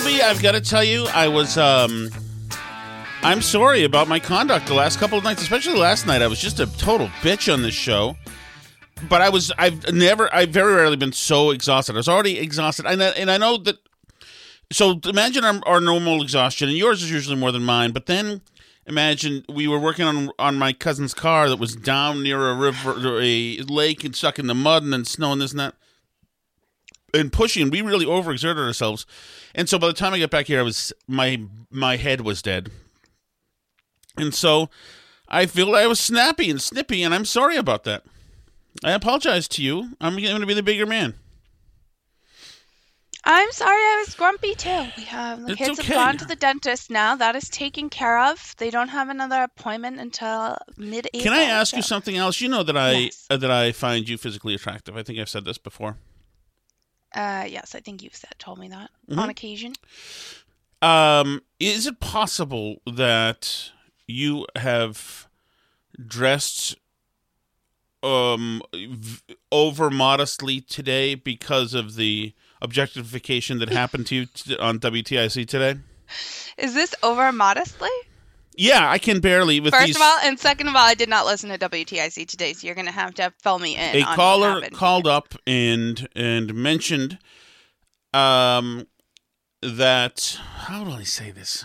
[0.00, 2.08] Albie, I've got to tell you, I was um
[3.22, 6.22] I'm sorry about my conduct the last couple of nights, especially last night.
[6.22, 8.16] I was just a total bitch on this show.
[9.10, 11.96] But I was I've never I've very rarely been so exhausted.
[11.96, 12.86] I was already exhausted.
[12.86, 13.76] And I, and I know that
[14.72, 18.40] so imagine our, our normal exhaustion and yours is usually more than mine, but then
[18.86, 23.20] imagine we were working on on my cousin's car that was down near a river
[23.20, 25.74] a lake and stuck in the mud and then snow and this and that
[27.14, 29.06] and pushing we really overexerted ourselves
[29.54, 31.40] and so by the time i got back here i was my
[31.70, 32.70] my head was dead
[34.16, 34.68] and so
[35.28, 38.04] i feel i was snappy and snippy and i'm sorry about that
[38.84, 41.14] i apologize to you i'm going to be the bigger man
[43.22, 44.86] I'm sorry I was grumpy too.
[44.96, 45.88] We have the It's kids okay.
[45.92, 47.14] have gone to the dentist now.
[47.16, 48.54] That is taken care of.
[48.56, 51.22] They don't have another appointment until mid April.
[51.24, 53.26] can i ask you something else you know that i Yes.
[53.28, 55.98] uh, that i find you physically attractive i think i've said this before
[57.14, 59.18] Uh, yes, I think you've said told me that Mm-hmm.
[59.18, 59.72] on occasion.
[60.82, 63.70] Um, is it possible that
[64.06, 65.26] you have
[66.06, 66.76] dressed
[68.02, 69.20] um v-
[69.52, 72.32] over modestly today because of the
[72.62, 75.78] objectification that happened to you t- on WTIC today?
[76.56, 77.90] Is this over modestly?
[78.60, 81.08] Yeah, I can barely with First these of all, and second of all, I did
[81.08, 83.96] not listen to WTIC today, so you're going to have to fill me in.
[83.96, 87.18] a on caller called up and and mentioned
[88.12, 88.86] um
[89.62, 91.64] that how do I say this?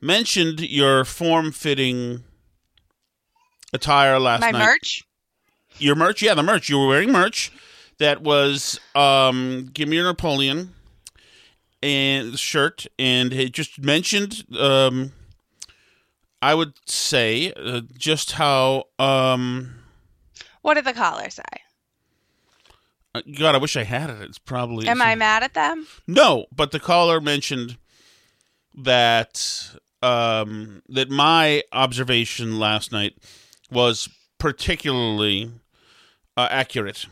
[0.00, 2.24] Mentioned your form fitting
[3.72, 4.58] attire last my night.
[4.58, 5.04] My merch.
[5.78, 6.68] Your merch, yeah, the merch.
[6.68, 7.52] You were wearing merch
[7.98, 10.74] that was um Give Me Your Napoleon
[11.84, 15.12] and shirt and it just mentioned um
[16.40, 19.74] I would say uh, just how um
[20.62, 21.42] What did the caller say?
[23.14, 24.20] Uh, God, I wish I had it.
[24.22, 24.86] It's probably.
[24.86, 25.86] Am I mad at them?
[26.06, 27.78] No, but the caller mentioned
[28.76, 29.70] that
[30.02, 33.16] um, that my observation last night
[33.70, 35.50] was particularly
[36.36, 37.06] uh, accurate,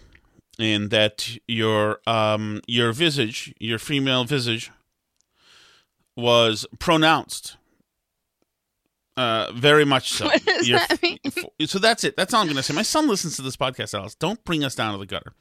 [0.58, 4.70] and that your um, your visage, your female visage,
[6.14, 7.56] was pronounced.
[9.16, 10.24] Uh, very much so.
[10.26, 11.18] What does Your- that mean?
[11.66, 12.16] so that's it.
[12.16, 12.74] That's all I'm going to say.
[12.74, 14.14] My son listens to this podcast, Alice.
[14.14, 15.32] Don't bring us down to the gutter.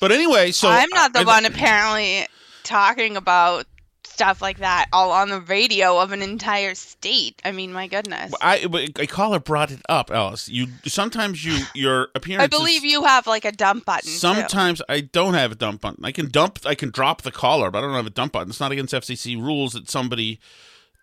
[0.00, 2.26] But anyway, so I'm not the I- one apparently
[2.62, 3.66] talking about
[4.04, 7.40] stuff like that all on the radio of an entire state.
[7.44, 8.34] I mean, my goodness.
[8.42, 8.66] I
[8.98, 10.46] a caller brought it up, Alice.
[10.48, 12.44] You sometimes you your appearance.
[12.44, 14.06] I believe you have like a dump button.
[14.10, 14.16] too.
[14.16, 16.04] Sometimes I don't have a dump button.
[16.04, 16.58] I can dump.
[16.66, 18.50] I can drop the caller, but I don't have a dump button.
[18.50, 20.38] It's not against FCC rules that somebody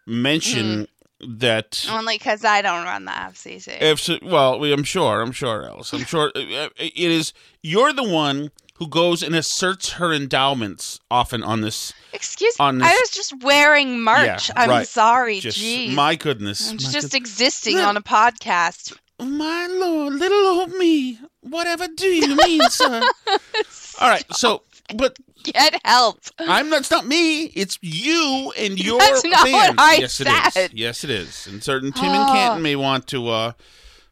[0.06, 0.88] mention Mm.
[1.20, 1.86] That.
[1.90, 3.78] Only because I don't run the FCC.
[3.82, 5.22] If well, I'm sure.
[5.22, 5.94] I'm sure, Alice.
[5.94, 7.34] I'm sure uh, it is.
[7.62, 11.94] You're the one who goes and asserts her endowments often on this.
[12.14, 12.86] Excuse on me.
[12.86, 14.50] I was just wearing merch.
[14.50, 14.88] Yeah, I'm right.
[14.88, 15.40] sorry.
[15.40, 15.94] Just Jeez.
[15.94, 16.70] my goodness.
[16.70, 18.96] I'm my just good- existing on a podcast.
[19.20, 21.20] My lord, little old me.
[21.42, 23.02] Whatever do you mean, sir?
[24.00, 24.62] All right, so
[24.96, 26.20] but Get help.
[26.40, 26.80] I'm not.
[26.80, 27.44] It's not me.
[27.46, 29.76] It's you and your That's not fans.
[29.78, 30.54] what I yes, it is.
[30.54, 30.72] said.
[30.74, 31.48] Yes, it is.
[31.48, 33.52] And certain Tim and Canton may want to uh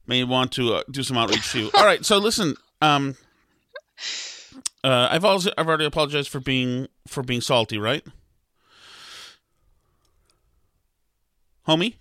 [0.07, 1.71] may want to uh, do some outreach to you.
[1.75, 2.05] All right.
[2.05, 2.55] So listen.
[2.81, 3.15] Um.
[4.83, 8.03] Uh, I've also I've already apologized for being for being salty, right?
[11.67, 11.95] Homie,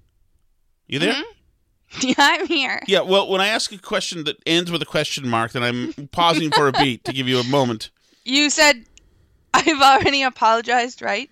[0.87, 1.15] you there?
[2.01, 2.83] Yeah, I'm here.
[2.89, 3.03] Yeah.
[3.03, 6.51] Well, when I ask a question that ends with a question mark, then I'm pausing
[6.51, 7.91] for a beat to give you a moment.
[8.25, 8.85] You said
[9.53, 11.31] I've already apologized, right?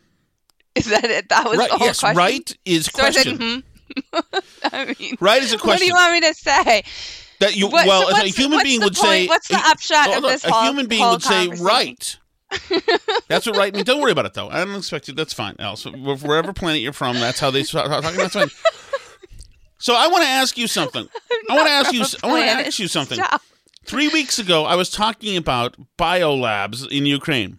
[0.74, 1.28] Is that it?
[1.28, 1.70] That was right.
[1.70, 2.00] the whole Yes.
[2.00, 2.16] question.
[2.16, 3.62] Right is So I said, question.
[4.14, 4.18] hmm.
[4.72, 5.68] I mean, Right is a question.
[5.68, 6.82] what do you want me to say?
[7.40, 9.08] That you What- well, so a human being would point?
[9.08, 9.26] say.
[9.26, 12.16] What's the a- upshot of hold on, this A whole- human being would say right.
[13.28, 13.86] that's what right means.
[13.86, 14.48] Don't worry about it though.
[14.50, 15.14] I don't expect you.
[15.14, 15.56] That's fine.
[15.58, 18.16] Else, wherever planet you're from, that's how they start talking.
[18.18, 18.50] That's fine.
[19.78, 21.08] So I want to ask you something.
[21.50, 22.04] I want to ask you.
[22.22, 23.18] I want to ask you something.
[23.18, 23.42] stop.
[23.84, 27.58] Three weeks ago, I was talking about biolabs in Ukraine.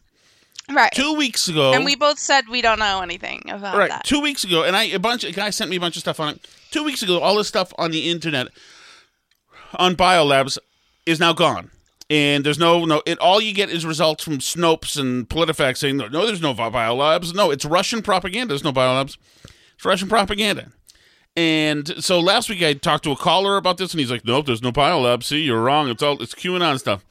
[0.71, 0.91] Right.
[0.93, 3.89] Two weeks ago, and we both said we don't know anything about right.
[3.89, 4.05] that.
[4.05, 6.21] two weeks ago and i a bunch a guy sent me a bunch of stuff
[6.21, 6.47] on it.
[6.71, 8.47] Two weeks ago all this stuff on the internet
[9.75, 10.57] on biolabs
[11.05, 11.69] is now gone.
[12.09, 15.97] And there's no no it all you get is results from snopes and politifact saying
[15.97, 17.35] no, no there's no biolabs.
[17.35, 18.53] No it's russian propaganda.
[18.53, 19.17] There's no biolabs.
[19.75, 20.71] It's russian propaganda
[21.35, 24.45] and so last week i talked to a caller about this and he's like nope
[24.45, 27.03] there's no biolabs see you're wrong it's all it's qanon stuff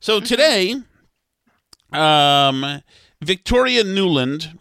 [0.00, 0.76] so today
[1.92, 2.82] um,
[3.20, 4.58] Victoria Nuland,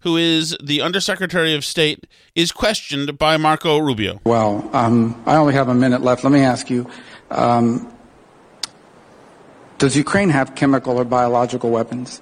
[0.00, 4.20] who is the Undersecretary of State, is questioned by Marco Rubio.
[4.24, 6.24] Well, um, I only have a minute left.
[6.24, 6.88] Let me ask you
[7.30, 7.92] um,
[9.78, 12.20] Does Ukraine have chemical or biological weapons?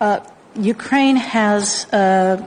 [0.00, 0.20] Uh,
[0.56, 2.46] Ukraine has uh,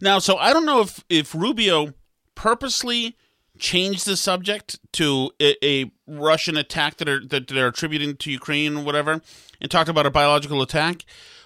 [0.00, 1.94] Now, so I don't know if if Rubio
[2.34, 3.16] purposely
[3.58, 8.76] changed the subject to a, a Russian attack that are that they're attributing to Ukraine
[8.76, 9.20] or whatever,
[9.60, 11.04] and talked about a biological attack.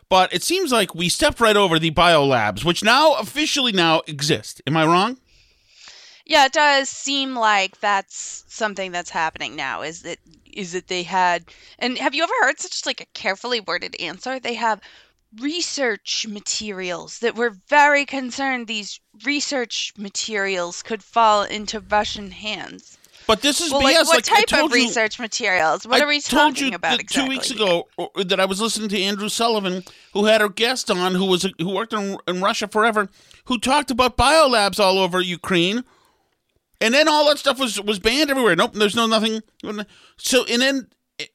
[0.08, 4.60] But it seems like we stepped right over the biolabs, which now officially now exist.
[4.66, 5.18] Am I wrong?
[6.26, 9.82] Yeah, it does seem like that's something that's happening now.
[9.82, 10.18] Is that
[10.52, 11.44] is that they had
[11.78, 14.40] and have you ever heard such like a carefully worded answer?
[14.40, 14.80] They have
[15.38, 22.96] research materials that we're very concerned these research materials could fall into Russian hands.
[23.26, 23.94] But this is Well, BS.
[23.94, 25.86] like what I type of you- research materials?
[25.86, 27.22] What I are we told talking you about exactly?
[27.24, 27.86] Two weeks ago,
[28.16, 29.84] that I was listening to Andrew Sullivan,
[30.14, 33.08] who had a guest on, who was who worked in, in Russia forever,
[33.44, 35.84] who talked about biolabs all over Ukraine,
[36.80, 38.56] and then all that stuff was was banned everywhere.
[38.56, 39.42] Nope, there's no nothing.
[40.16, 40.88] So and then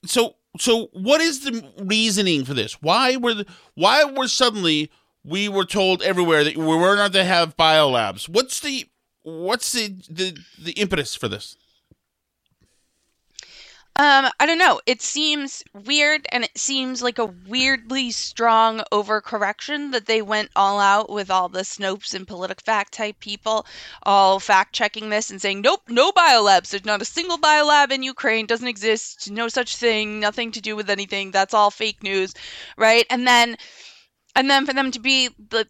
[0.06, 2.82] so so what is the reasoning for this?
[2.82, 3.46] Why were the,
[3.76, 4.92] why were suddenly
[5.24, 8.30] we were told everywhere that we were not to have biolabs?
[8.30, 8.86] What's the
[9.24, 11.58] what's the the, the impetus for this?
[13.98, 14.82] Um, I don't know.
[14.86, 20.80] It seems weird and it seems like a weirdly strong overcorrection that they went all
[20.82, 23.66] out with all the Snopes and PolitiFact type people
[24.04, 26.72] all fact checking this and saying, nope, no biolabs.
[26.72, 30.76] There's not a single biolab in Ukraine, doesn't exist, no such thing, nothing to do
[30.76, 31.32] with anything.
[31.32, 32.34] That's all fake news,
[32.76, 33.06] right?
[33.10, 33.56] And then
[34.36, 35.30] and then for them to be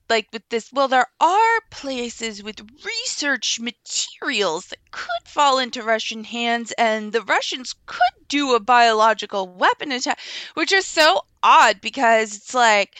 [0.09, 6.23] like with this well there are places with research materials that could fall into russian
[6.23, 10.19] hands and the russians could do a biological weapon attack
[10.55, 12.95] which is so odd because it's like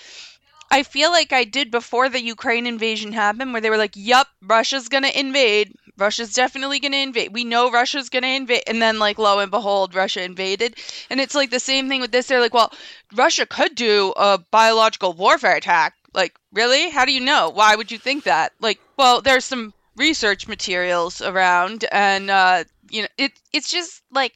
[0.78, 4.28] i feel like i did before the ukraine invasion happened where they were like yup
[4.56, 9.18] russia's gonna invade russia's definitely gonna invade we know russia's gonna invade and then like
[9.18, 10.76] lo and behold russia invaded
[11.10, 12.72] and it's like the same thing with this they're like well
[13.14, 15.94] Russia could do a biological warfare attack.
[16.14, 16.90] Like, really?
[16.90, 17.50] How do you know?
[17.50, 18.54] Why would you think that?
[18.60, 24.34] Like, well, there's some research materials around, and uh, you know, it it's just like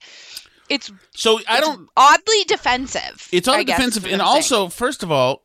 [0.70, 1.90] it's So I it's don't.
[1.96, 3.28] oddly defensive.
[3.32, 4.62] It's guess defensive, and I'm saying.
[4.62, 5.44] also, first of all,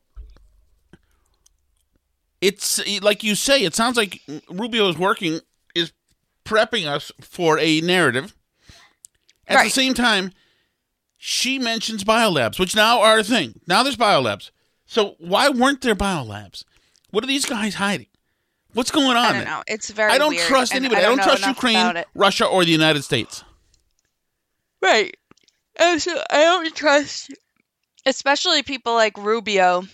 [2.44, 3.64] it's like you say.
[3.64, 4.20] It sounds like
[4.50, 5.40] Rubio is working,
[5.74, 5.92] is
[6.44, 8.34] prepping us for a narrative.
[9.46, 10.32] At the same time,
[11.16, 13.60] she mentions biolabs, which now are a thing.
[13.66, 14.50] Now there's biolabs.
[14.84, 16.64] So why weren't there biolabs?
[17.10, 18.08] What are these guys hiding?
[18.74, 19.16] What's going on?
[19.16, 19.44] I don't there?
[19.46, 19.62] know.
[19.66, 20.12] It's very.
[20.12, 21.00] I don't weird, trust anybody.
[21.00, 22.04] I don't, know trust Ukraine.
[22.14, 23.44] Russia, or the United States.
[24.82, 25.16] Right.
[25.76, 27.32] And so I don't trust,
[28.04, 29.84] especially people like Rubio.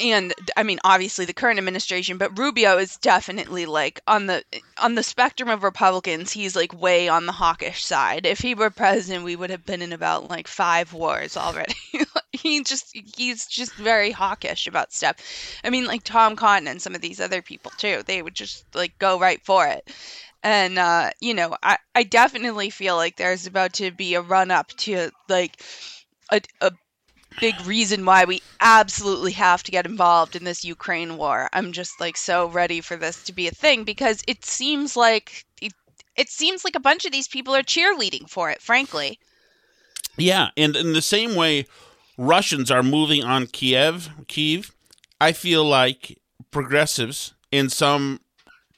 [0.00, 4.42] And I mean, obviously the current administration, but Rubio is definitely like on the
[4.78, 6.32] on the spectrum of Republicans.
[6.32, 8.24] He's like way on the hawkish side.
[8.24, 11.74] If he were president, we would have been in about like five wars already.
[12.32, 15.16] he just he's just very hawkish about stuff.
[15.62, 18.02] I mean, like Tom Cotton and some of these other people too.
[18.06, 19.88] They would just like go right for it.
[20.42, 24.50] And uh, you know, I I definitely feel like there's about to be a run
[24.50, 25.62] up to like
[26.30, 26.72] a a
[27.38, 31.48] big reason why we absolutely have to get involved in this Ukraine war.
[31.52, 35.44] I'm just like so ready for this to be a thing because it seems like
[35.60, 35.72] it,
[36.16, 39.18] it seems like a bunch of these people are cheerleading for it, frankly.
[40.16, 41.66] Yeah, and in the same way
[42.18, 44.72] Russians are moving on Kiev, Kiev,
[45.20, 46.18] I feel like
[46.50, 48.20] progressives and some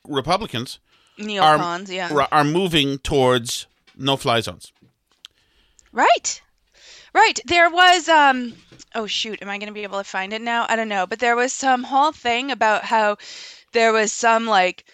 [0.07, 0.79] Republicans
[1.19, 2.27] are, yeah.
[2.31, 3.67] are moving towards
[3.97, 4.73] no-fly zones.
[5.93, 6.41] Right.
[7.15, 7.41] Right.
[7.47, 8.55] There was um
[8.95, 10.67] oh shoot, am I going to be able to find it now?
[10.69, 13.17] I don't know, but there was some whole thing about how
[13.73, 14.85] there was some like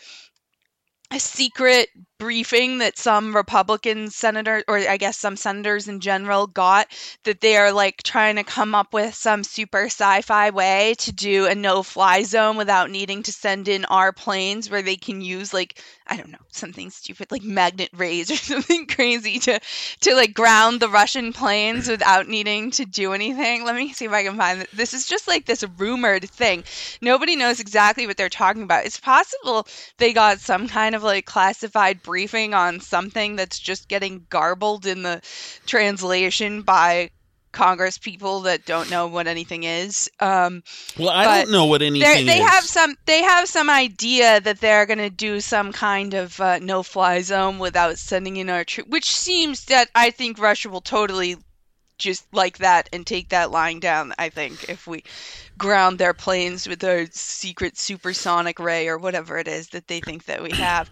[1.10, 6.88] a secret briefing that some Republican senators, or I guess some senators in general got
[7.24, 11.46] that they are like trying to come up with some super sci-fi way to do
[11.46, 15.80] a no-fly zone without needing to send in our planes where they can use like
[16.06, 19.60] I don't know, something stupid like magnet rays or something crazy to
[20.00, 23.64] to like ground the Russian planes without needing to do anything.
[23.64, 24.70] Let me see if I can find it.
[24.72, 26.64] This is just like this rumored thing.
[27.00, 28.86] Nobody knows exactly what they're talking about.
[28.86, 29.66] It's possible
[29.98, 35.02] they got some kind of like classified briefing on something that's just getting garbled in
[35.02, 35.20] the
[35.66, 37.10] translation by
[37.52, 40.10] Congress people that don't know what anything is.
[40.20, 40.62] Um,
[40.98, 42.48] Well, I don't know what anything they is.
[42.48, 46.58] have some they have some idea that they're going to do some kind of uh,
[46.60, 50.80] no fly zone without sending in our troops which seems that i think russia will
[50.80, 51.36] totally
[51.98, 55.02] just like that and take that lying down i think if we
[55.56, 60.24] ground their planes with their secret supersonic ray or whatever it is that they think
[60.26, 60.88] that we have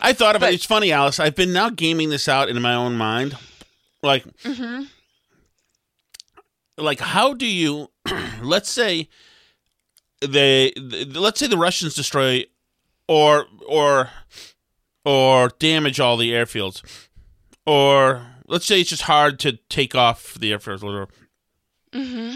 [0.00, 0.56] I thought about but- it.
[0.56, 1.18] It's funny, Alice.
[1.20, 3.36] I've been now gaming this out in my own mind.
[4.02, 4.84] Like, Mm-hmm.
[6.78, 7.90] like how do you?
[8.42, 9.08] let's say
[10.20, 12.44] they, the, let's say the Russians destroy
[13.08, 14.10] or or
[15.04, 16.82] or damage all the airfields,
[17.66, 20.82] or let's say it's just hard to take off the airfields.
[20.82, 21.08] Or,
[21.92, 22.34] Mm-hmm.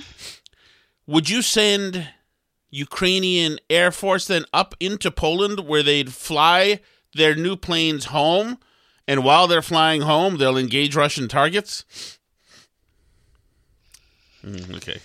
[1.09, 2.09] Would you send
[2.71, 6.79] Ukrainian Air Force then up into Poland where they'd fly
[7.15, 8.59] their new planes home?
[9.07, 12.19] And while they're flying home, they'll engage Russian targets?
[14.45, 15.01] Mm, okay.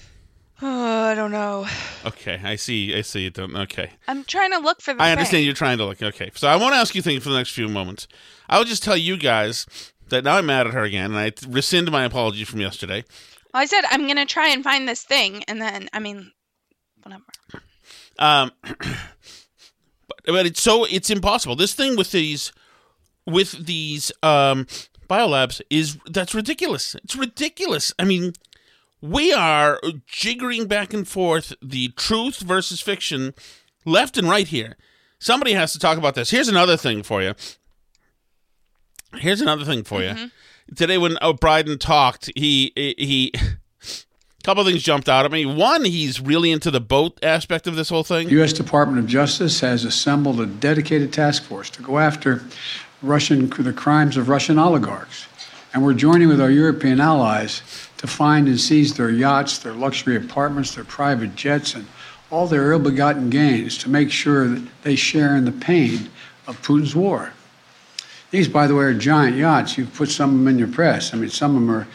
[0.62, 1.66] oh, i don't know
[2.06, 2.40] Okay.
[2.44, 2.96] I see.
[2.96, 3.26] I see.
[3.26, 3.56] It don't.
[3.56, 3.92] Okay.
[4.08, 5.12] i'm trying to look for the I thing.
[5.14, 6.02] understand you're trying to look.
[6.04, 6.32] Okay.
[6.36, 8.08] So I won't ask you things for the next few moments.
[8.50, 9.66] I'll just tell you guys
[10.10, 13.04] that now I'm mad at her again, and I rescind my apology from yesterday.
[13.54, 16.32] Well, i said i'm going to try and find this thing and then i mean
[17.04, 17.24] whatever
[18.20, 18.52] Um,
[20.26, 21.56] but, it's so it's impossible.
[21.56, 22.52] This thing with these
[23.26, 24.66] with these um
[25.10, 26.96] biolabs is that's ridiculous.
[26.96, 27.94] It's ridiculous.
[28.00, 28.34] I mean,
[29.02, 33.34] we are jiggering back and forth the truth versus fiction
[33.86, 34.78] left and right here.
[35.20, 36.32] Somebody has to talk about this.
[36.32, 37.34] Here's another thing for you.
[39.16, 40.30] Here's another thing for you.
[40.76, 43.34] Today, when O'Brien talked, he he.
[44.44, 45.46] Couple things jumped out at me.
[45.46, 48.28] One, he's really into the boat aspect of this whole thing.
[48.28, 48.52] The U.S.
[48.52, 52.44] Department of Justice has assembled a dedicated task force to go after
[53.02, 55.28] Russian the crimes of Russian oligarchs,
[55.74, 57.62] and we're joining with our European allies
[58.00, 61.88] to find and seize their yachts, their luxury apartments, their private jets, and
[62.30, 66.10] all their ill-begotten gains to make sure that they share in the pain
[66.48, 67.32] of Putin's war.
[68.32, 69.78] These, by the way, are giant yachts.
[69.78, 71.14] You've put some of them in your press.
[71.14, 71.88] I mean, some of them are.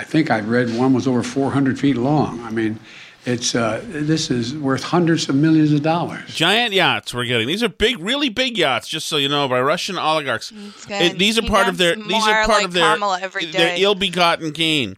[0.00, 2.40] I think I've read one was over 400 feet long.
[2.42, 2.80] I mean,
[3.26, 6.34] it's uh, this is worth hundreds of millions of dollars.
[6.34, 7.46] Giant yachts we're getting.
[7.46, 8.88] These are big, really big yachts.
[8.88, 10.52] Just so you know, by Russian oligarchs.
[10.88, 11.96] It- these are He part of their.
[11.96, 12.94] These are part like of their.
[12.94, 13.82] Kamala every Their day.
[13.82, 14.96] ill-begotten gain.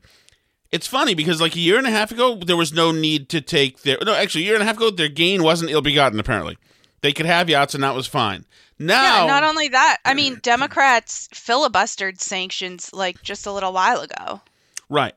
[0.70, 3.40] It's funny because like a year and a half ago, there was no need to
[3.40, 3.98] take their.
[4.04, 6.20] No, actually, a year and a half ago, their gain wasn't ill-begotten.
[6.20, 6.56] Apparently,
[7.00, 8.44] They could have yachts, and that was fine.
[8.78, 14.00] Now, Yeah, not only that, I mean, Democrats filibustered sanctions like just a little while
[14.00, 14.40] ago.
[14.92, 15.14] Right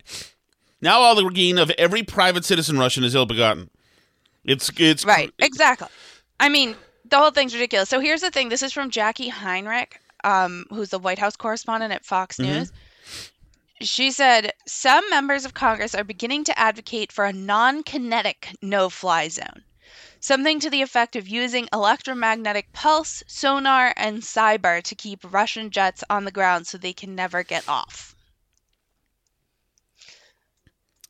[0.80, 3.70] now, all the gain of every private citizen Russian is ill-begotten.
[4.46, 5.90] It's it's Right, exactly.
[6.40, 7.90] I mean, the whole thing's ridiculous.
[7.90, 11.92] So here's the thing this is from Jacqui Heinrich, um, who's the White House correspondent
[11.92, 12.72] at Fox News.
[13.82, 18.90] She said some members of Congress are beginning to advocate for a non kinetic no
[18.90, 19.66] fly zone.
[20.22, 26.02] Something to the effect of using electromagnetic pulse, sonar, and cyber to keep Russian jets
[26.10, 28.15] on the ground so they can never get off.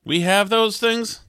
[0.05, 1.21] We have those things.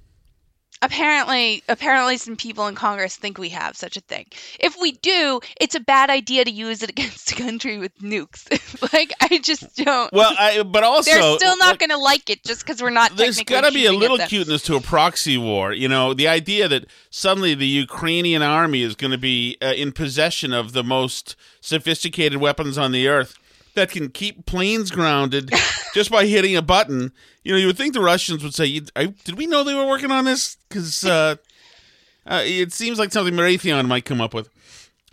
[0.83, 4.27] Apparently, apparently, some people in Congress think we have such a thing.
[4.61, 8.45] If we do, it's a bad idea to use it against a country with nukes.
[8.93, 10.13] like, I just don't.
[10.13, 12.91] Well, I, but also they're still not like, going to like it just because we're
[12.91, 13.17] not.
[13.17, 15.73] There's got got to be a little cuteness to a proxy war.
[15.73, 19.93] You know, the idea that suddenly the Ukrainian army is going to be uh, in
[19.93, 23.39] possession of the most sophisticated weapons on the earth
[23.77, 25.53] that can keep planes grounded
[25.95, 27.13] just by hitting a button.
[27.45, 30.11] You know, you would think the Russians would say, "Did we know they were working
[30.11, 31.37] on this?" Because uh,
[32.27, 34.49] uh, it seems like something Raytheon might come up with.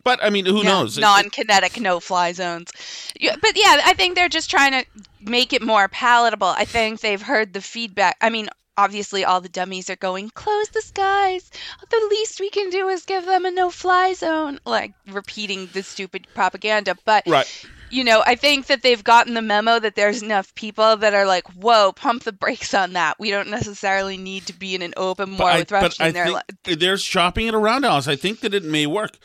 [0.03, 0.98] But I mean, who Yeah, knows?
[0.98, 2.72] Non-kinetic no-fly zones.
[3.20, 4.86] Yeah, but yeah, I think they're just trying to
[5.22, 6.48] make it more palatable.
[6.48, 8.17] I think they've heard the feedback.
[8.20, 11.51] I mean, obviously, all the dummies are going, "Close the skies."
[11.89, 16.27] The least we can do is give them a no-fly zone, like repeating the stupid
[16.34, 16.98] propaganda.
[17.05, 17.65] But right.
[17.93, 21.25] You know, I think that they've gotten the memo that there's enough people that are
[21.25, 23.19] like, "Whoa, pump the brakes on that.
[23.19, 26.41] We don't necessarily need to be in an open war I- with Russia." I they're
[26.63, 28.07] think they're shopping it around Alice.
[28.07, 29.17] I think that it may work.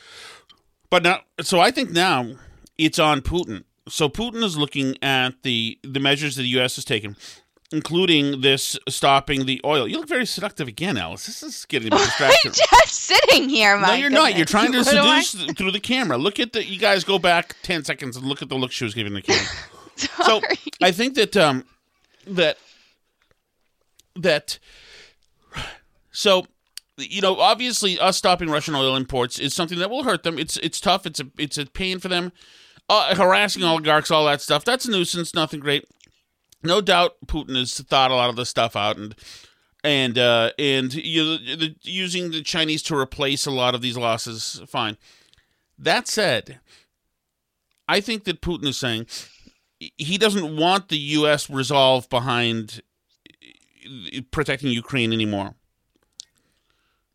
[0.90, 2.32] But now, so I think now
[2.76, 3.64] it's on Putin.
[3.88, 6.76] So Putin is looking at the the measures that the U.S.
[6.76, 7.16] has taken,
[7.72, 9.86] including this stopping the oil.
[9.86, 11.26] You look very seductive again, Alice.
[11.26, 12.52] This is getting a bit distracting.
[12.52, 14.36] just sitting here, my no, you're not.
[14.36, 16.16] You're trying to What seduce through the camera.
[16.18, 16.64] Look at the.
[16.64, 19.22] You guys go back ten seconds and look at the look she was giving the
[19.22, 19.46] camera.
[19.96, 20.40] so
[20.82, 21.64] I think that um
[22.26, 22.56] that
[24.16, 24.58] that
[26.10, 26.46] so
[26.96, 30.38] you know obviously us stopping Russian oil imports is something that will hurt them.
[30.38, 31.06] It's it's tough.
[31.06, 32.32] It's a it's a pain for them.
[32.90, 34.64] Uh, harassing oligarchs, all that stuff.
[34.64, 35.34] That's a nuisance.
[35.34, 35.84] Nothing great.
[36.62, 39.14] No doubt, Putin has thought a lot of this stuff out and
[39.84, 44.60] and uh, and you the, using the Chinese to replace a lot of these losses.
[44.66, 44.96] Fine.
[45.78, 46.58] That said,
[47.86, 49.06] I think that Putin is saying
[49.78, 51.48] he doesn't want the U.S.
[51.48, 52.82] resolve behind
[54.30, 55.54] protecting Ukraine anymore.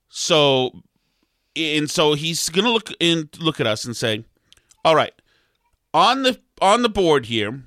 [0.08, 0.84] So,
[1.56, 4.24] and so he's going to look in, look at us and say,
[4.86, 5.14] "All right,
[5.94, 7.64] on the on the board here,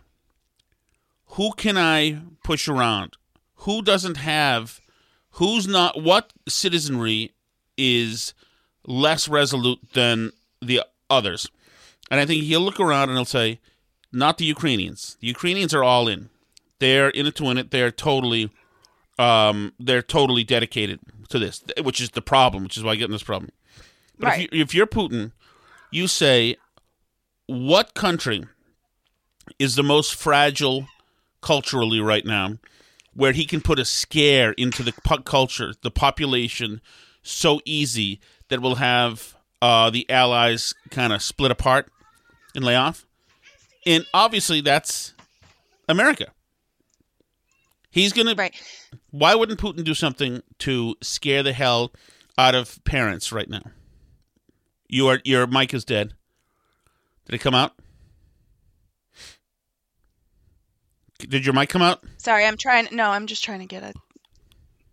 [1.36, 3.16] who can I push around?
[3.60, 4.80] Who doesn't have?
[5.32, 6.02] Who's not?
[6.02, 7.32] What citizenry
[7.76, 8.34] is
[8.86, 11.48] less resolute than the others?"
[12.10, 13.60] And I think he'll look around and he'll say,
[14.12, 15.16] "Not the Ukrainians.
[15.20, 16.28] The Ukrainians are all in.
[16.78, 17.70] They're in it to win it.
[17.70, 18.50] They're totally."
[19.18, 23.06] um, they're totally dedicated to this, which is the problem, which is why I get
[23.06, 23.50] in this problem.
[24.18, 24.40] But Right.
[24.44, 25.32] if, you, if you're Putin,
[25.90, 26.56] you say,
[27.46, 28.44] what country
[29.58, 30.88] is the most fragile
[31.46, 32.58] culturally right now,
[33.14, 34.90] where he can put a scare into the
[35.24, 36.80] culture, the population,
[37.22, 41.88] so easy that we'll have uh, the allies kind of split apart
[42.56, 43.06] and lay off?
[43.86, 45.14] And obviously, that's
[45.88, 46.32] America.
[47.92, 48.50] He's going to
[49.12, 51.92] why wouldn't Putin do something to scare the hell
[52.36, 53.70] out of parents right now?
[54.88, 56.14] You are your mic is dead.
[57.26, 57.72] Did it come out?
[61.18, 62.04] Did your mic come out?
[62.18, 62.88] Sorry, I'm trying.
[62.92, 63.92] No, I'm just trying to get a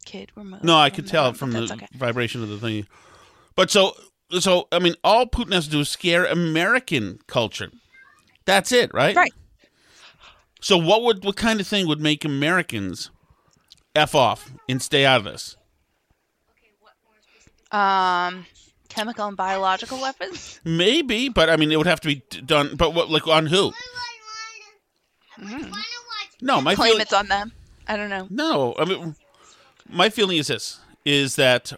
[0.06, 0.64] kid removed.
[0.64, 1.88] No, I could tell from the okay.
[1.94, 2.88] vibration of the thing.
[3.56, 3.96] But so
[4.40, 7.72] so I mean all Putin has to do is scare American culture.
[8.46, 9.16] That's it, right?
[9.16, 9.34] Right.
[10.62, 13.10] So what would what kind of thing would make Americans
[13.96, 15.58] F off and stay out of this?
[17.72, 18.46] Um,
[18.88, 20.60] chemical and biological weapons.
[20.64, 22.76] Maybe, but I mean, it would have to be done.
[22.76, 23.74] But what, like, on who?
[26.44, 27.02] No, my Claim feeling.
[27.02, 27.54] it's on them.
[27.88, 28.28] I don't know.
[28.30, 29.16] No, I mean,
[29.90, 31.74] my feeling is this: is that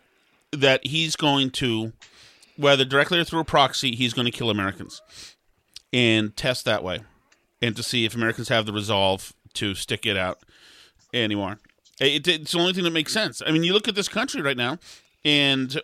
[0.52, 1.94] that he's going to,
[2.58, 5.02] whether directly or through a proxy, he's going to kill Americans
[5.94, 7.02] and test that way,
[7.62, 10.40] and to see if Americans have the resolve to stick it out
[11.14, 11.60] anymore.
[12.00, 13.42] It, it's the only thing that makes sense.
[13.46, 14.80] I mean, you look at this country right now,
[15.24, 15.80] and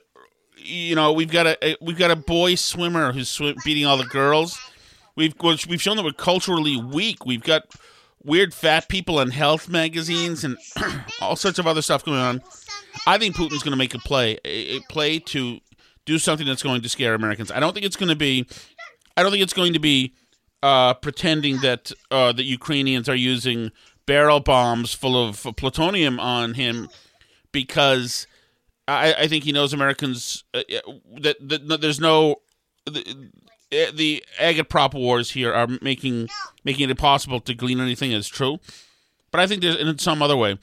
[0.57, 3.97] you know we've got a, a we've got a boy swimmer who's swim, beating all
[3.97, 4.59] the girls.
[5.15, 5.35] We've
[5.69, 7.27] we've shown that we're culturally weak.
[7.27, 7.65] We've got
[8.23, 10.57] weird fat people in health magazines and
[11.21, 12.41] all sorts of other stuff going on.
[13.07, 15.59] I think Putin's going to make a play, a, play to
[16.05, 17.51] do something that's going to scare Americans.
[17.51, 18.47] I don't think it's going to be.
[19.17, 20.13] I don't think it's going to be
[20.63, 23.71] uh, pretending that uh, the Ukrainians are using
[24.05, 26.89] barrel bombs full of plutonium on him
[27.51, 28.27] because
[28.87, 30.61] I, I think he knows Americans uh,
[31.21, 32.37] that, that, there's no
[33.71, 36.27] Eh, the, the agitprop wars here are making
[36.63, 38.59] making it impossible to glean anything as true.
[39.31, 40.57] But I think there's in some other way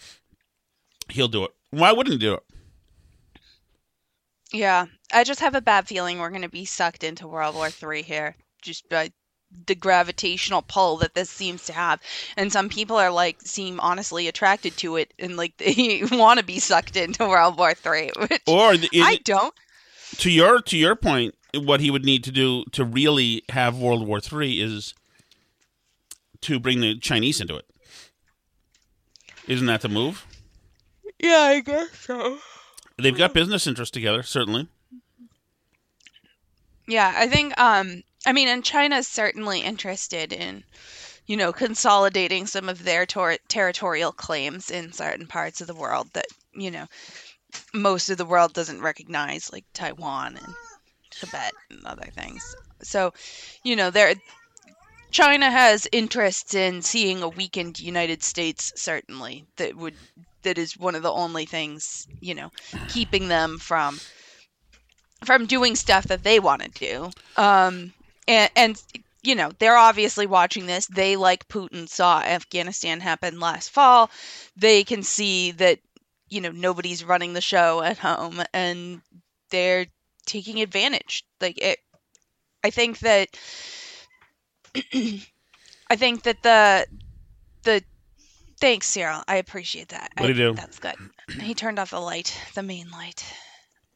[1.08, 1.50] he'll do it.
[1.70, 2.42] Why wouldn't he do it?
[4.52, 7.70] Yeah, I just have a bad feeling we're going to be sucked into World War
[7.70, 9.10] Three here, just by
[9.66, 12.00] the gravitational pull that this seems to have
[12.36, 16.44] and some people are like seem honestly attracted to it and like they want to
[16.44, 19.54] be sucked into world war three which or the, i don't
[20.18, 24.06] to your to your point what he would need to do to really have world
[24.06, 24.94] war three is
[26.40, 27.66] to bring the chinese into it.
[29.46, 30.26] Isn't that the move?
[31.18, 32.38] Yeah i guess so.
[32.96, 34.68] They've got business interests together certainly.
[36.86, 40.64] Yeah i think um I mean, and China's certainly interested in,
[41.26, 46.08] you know, consolidating some of their tor- territorial claims in certain parts of the world
[46.12, 46.86] that, you know,
[47.72, 50.54] most of the world doesn't recognize, like Taiwan and
[51.18, 52.54] Tibet and other things.
[52.82, 53.12] So,
[53.62, 54.14] you know, there
[55.10, 59.94] China has interests in seeing a weakened United States certainly that would
[60.42, 62.50] that is one of the only things, you know,
[62.88, 63.98] keeping them from
[65.24, 67.10] from doing stuff that they want to do.
[67.36, 67.92] Um
[68.28, 68.82] and, and
[69.22, 74.10] you know they're obviously watching this they like putin saw afghanistan happen last fall
[74.56, 75.80] they can see that
[76.28, 79.00] you know nobody's running the show at home and
[79.50, 79.86] they're
[80.28, 81.24] taking advantage.
[81.40, 81.78] Like it
[82.64, 83.28] i think that
[84.94, 86.86] i think that the
[87.64, 87.82] the
[88.60, 89.22] thanks cyril.
[89.28, 90.10] I appreciate that.
[90.16, 90.54] What do you do?
[90.54, 90.96] that's good.
[91.40, 93.24] He turned off the light the main light.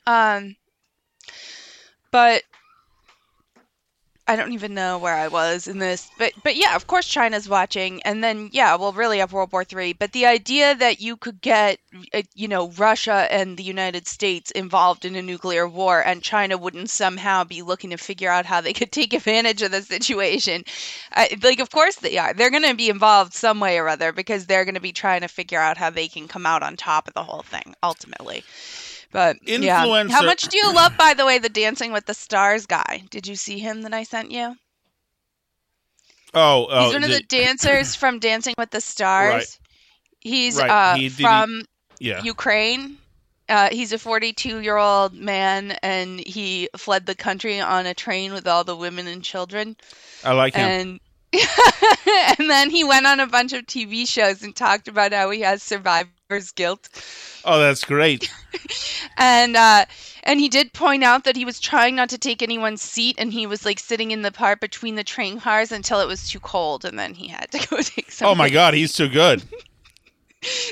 [0.07, 0.57] Um
[2.11, 2.43] but
[4.29, 7.49] I don't even know where I was in this, but but yeah, of course China's
[7.49, 9.93] watching, and then yeah, we'll really have World War Three.
[9.93, 11.79] But the idea that you could get,
[12.15, 16.57] uh, you know, Russia and the United States involved in a nuclear war, and China
[16.57, 20.65] wouldn't somehow be looking to figure out how they could take advantage of the situation,
[21.13, 22.33] I, like of course they are.
[22.33, 25.23] They're going to be involved some way or other because they're going to be trying
[25.23, 28.45] to figure out how they can come out on top of the whole thing ultimately.
[29.13, 30.09] But Influencer.
[30.09, 30.09] yeah.
[30.09, 33.05] How much do you love, by the way, the Dancing with the Stars guy?
[33.11, 34.57] Did you see him that I sent you?
[36.35, 39.35] Oh, oh he's one of the, the dancers from Dancing with the Stars.
[39.35, 39.59] Right.
[40.21, 40.71] He's right.
[40.71, 41.63] uh, he, from
[41.99, 42.23] he, yeah.
[42.23, 42.97] Ukraine.
[43.49, 48.33] Uh, he's a 42 year old man, and he fled the country on a train
[48.33, 49.77] with all the women and children.
[50.25, 50.69] I like him.
[50.69, 51.01] And
[52.39, 55.41] and then he went on a bunch of TV shows and talked about how he
[55.41, 56.89] has survivor's guilt.
[57.45, 58.31] Oh, that's great.
[59.17, 59.87] and uh,
[60.25, 63.33] and he did point out that he was trying not to take anyone's seat, and
[63.33, 66.41] he was like sitting in the part between the train cars until it was too
[66.41, 68.29] cold, and then he had to go take some.
[68.29, 69.43] Oh my God, he's too good.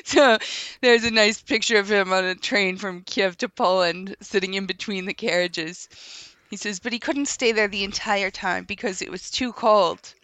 [0.04, 0.38] so
[0.82, 4.66] there's a nice picture of him on a train from Kiev to Poland, sitting in
[4.66, 5.88] between the carriages.
[6.50, 10.14] He says, but he couldn't stay there the entire time because it was too cold.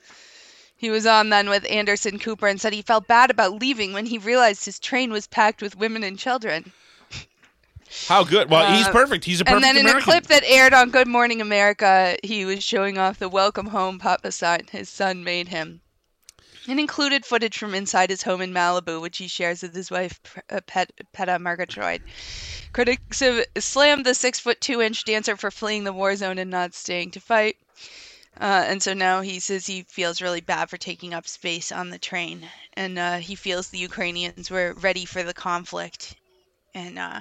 [0.77, 4.07] He was on then with Anderson Cooper and said he felt bad about leaving when
[4.07, 6.73] he realized his train was packed with women and children.
[8.09, 8.51] How good!
[8.51, 9.25] Well, uh, he's perfect.
[9.25, 9.97] He's a perfect And then American.
[9.97, 13.67] in a clip that aired on Good Morning America, he was showing off the "Welcome
[13.67, 15.81] Home" Papa sign his son made him.
[16.69, 20.21] It included footage from inside his home in Malibu, which he shares with his wife,
[20.51, 22.03] uh, Pet, Peta Murgatroyd.
[22.73, 26.51] Critics have slammed the six foot two inch dancer for fleeing the war zone and
[26.51, 27.57] not staying to fight.
[28.39, 31.89] Uh, and so now he says he feels really bad for taking up space on
[31.89, 36.15] the train, and uh, he feels the Ukrainians were ready for the conflict,
[36.75, 37.21] and uh,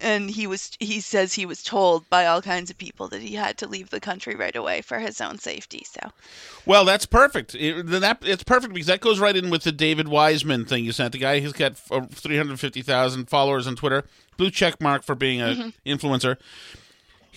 [0.00, 3.34] and he was he says he was told by all kinds of people that he
[3.34, 5.84] had to leave the country right away for his own safety.
[5.84, 6.12] So,
[6.66, 7.56] well, that's perfect.
[7.56, 10.92] It, that it's perfect because that goes right in with the David Weissman thing you
[10.92, 11.12] sent.
[11.12, 14.04] The guy who's got uh, three hundred fifty thousand followers on Twitter,
[14.36, 15.90] blue check mark for being an mm-hmm.
[15.90, 16.36] influencer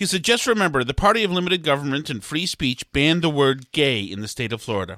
[0.00, 3.70] he said, just remember, the party of limited government and free speech banned the word
[3.70, 4.96] gay in the state of Florida.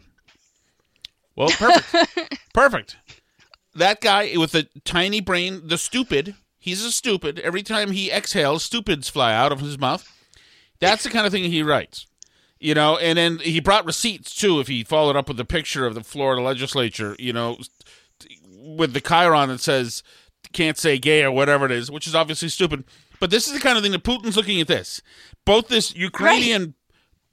[1.35, 2.38] Well, perfect.
[2.55, 2.97] perfect.
[3.75, 7.41] That guy with the tiny brain, the stupid, he's a stupid.
[7.41, 10.09] Every time he exhales, stupids fly out of his mouth.
[10.79, 12.07] That's the kind of thing he writes.
[12.61, 15.85] You know, and then he brought receipts too if he followed up with a picture
[15.85, 17.59] of the Florida legislature, you know,
[18.57, 20.05] with the chyron that says
[20.53, 22.85] can't say gay or whatever it is, which is obviously stupid.
[23.22, 25.00] But this is the kind of thing that Putin's looking at this.
[25.44, 26.74] Both this Ukrainian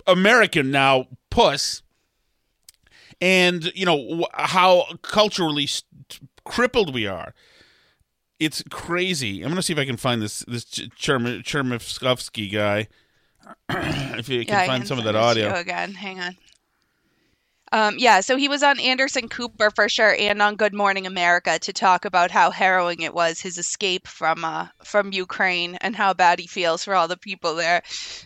[0.07, 0.13] right.
[0.17, 1.81] American now puss
[3.19, 7.33] and, you know, how culturally st- crippled we are.
[8.39, 9.41] It's crazy.
[9.41, 11.41] I'm gonna see if I can find this this Ch- Cherm-
[12.51, 12.87] guy.
[13.69, 15.55] if you can Yeah, find can some of that to audio.
[15.55, 15.93] again.
[15.95, 16.37] Hang on.
[17.71, 21.59] Um, yeah, so he was on Anderson Cooper for sure, and on Good Morning America
[21.59, 26.13] to talk about how harrowing it was his escape from uh, from Ukraine and how
[26.13, 27.83] bad he feels for all the people there.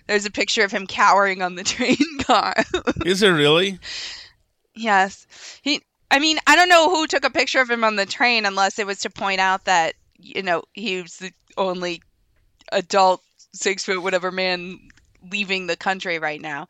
[0.08, 2.56] There's a picture of him cowering on the train car.
[3.06, 3.80] Is there really?
[4.76, 5.28] yes,
[5.62, 5.82] he.
[6.10, 8.80] I mean, I don't know who took a picture of him on the train, unless
[8.80, 12.02] it was to point out that you know he was the only
[12.72, 13.22] adult
[13.54, 14.80] six foot whatever man
[15.32, 16.68] leaving the country right now.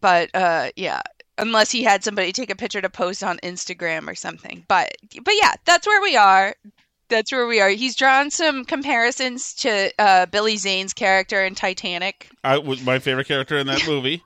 [0.00, 1.02] But uh, yeah,
[1.38, 4.64] unless he had somebody take a picture to post on Instagram or something.
[4.68, 6.54] But but yeah, that's where we are.
[7.08, 7.70] That's where we are.
[7.70, 12.28] He's drawn some comparisons to uh, Billy Zane's character in Titanic.
[12.44, 14.22] I was my favorite character in that movie.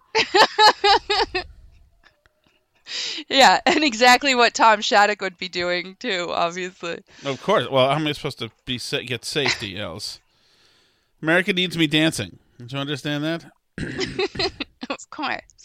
[3.28, 7.02] Yeah, and exactly what Tom Shattuck would be doing too, obviously.
[7.24, 7.68] Of course.
[7.68, 10.20] Well, how am I supposed to be sa- get safety else?
[11.22, 12.38] America needs me dancing.
[12.58, 13.44] Do you understand that?
[14.90, 15.61] of course.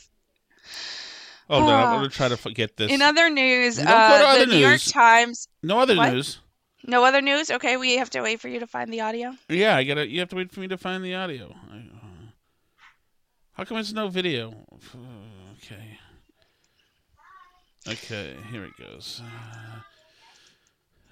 [1.49, 2.91] Hold on, I'm gonna try to forget this.
[2.91, 4.81] In other news, You don't go to uh, the other New York.
[4.81, 5.47] Times.
[5.63, 6.11] no other What?
[6.13, 6.39] news.
[6.85, 7.49] No other news.
[7.51, 9.33] Okay, we have to wait for you to find the audio.
[9.49, 10.07] Yeah, I gotta.
[10.07, 11.53] You have to wait for me to find the audio.
[11.71, 11.81] I, uh,
[13.53, 14.53] how come it's no video?
[15.63, 15.97] Okay.
[17.87, 19.21] Okay, here it goes.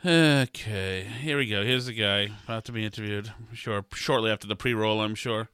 [0.05, 1.63] Okay, here we go.
[1.63, 3.31] Here's the guy about to be interviewed.
[3.53, 5.49] Sure, shortly after the pre-roll, I'm sure.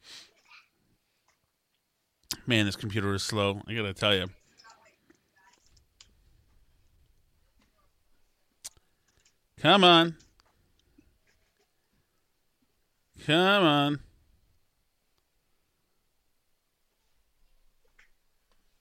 [2.46, 3.62] Man, this computer is slow.
[3.68, 4.28] I gotta tell you.
[9.62, 10.16] Come on.
[13.26, 14.00] Come on.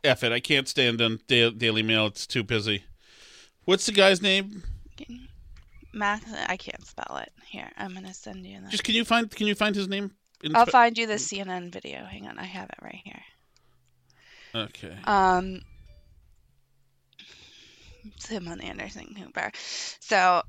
[0.02, 0.32] F it.
[0.32, 2.06] I can't stand on da- Daily Mail.
[2.06, 2.84] It's too busy.
[3.66, 4.62] What's the guy's name?
[5.92, 7.30] Max, I can't spell it.
[7.46, 8.70] Here, I'm gonna send you that.
[8.70, 10.12] Just can you find can you find his name?
[10.42, 12.04] in I'll find you the CNN video.
[12.04, 13.22] Hang on, I have it right here.
[14.54, 14.96] Okay.
[15.04, 15.60] Um,
[18.04, 19.50] it's him on Anderson Cooper.
[20.00, 20.42] So,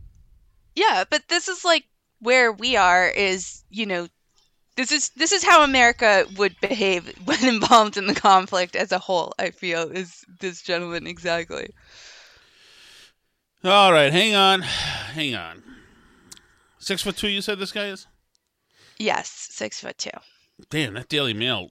[0.76, 1.86] yeah, but this is like
[2.20, 3.08] where we are.
[3.08, 4.08] Is you know,
[4.76, 9.00] this is this is how America would behave when involved in the conflict as a
[9.00, 9.34] whole.
[9.40, 11.70] I feel is this gentleman exactly.
[13.64, 14.12] All right.
[14.12, 14.62] Hang on.
[14.62, 15.62] Hang on.
[16.80, 17.28] Six foot two.
[17.28, 18.08] You said this guy is.
[18.98, 20.10] Yes, six foot two.
[20.70, 21.70] Damn, that Daily Mail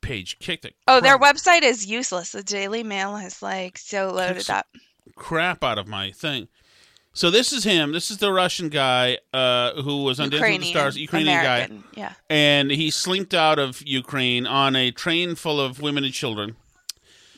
[0.00, 0.74] page kicked it.
[0.86, 2.32] Oh, their website is useless.
[2.32, 4.66] The Daily Mail is like so loaded up.
[5.16, 6.48] crap out of my thing.
[7.12, 7.92] So this is him.
[7.92, 11.84] This is the Russian guy uh, who was on Dancing with the Stars, Ukrainian American,
[11.94, 12.12] guy, yeah.
[12.30, 16.56] and he slinked out of Ukraine on a train full of women and children.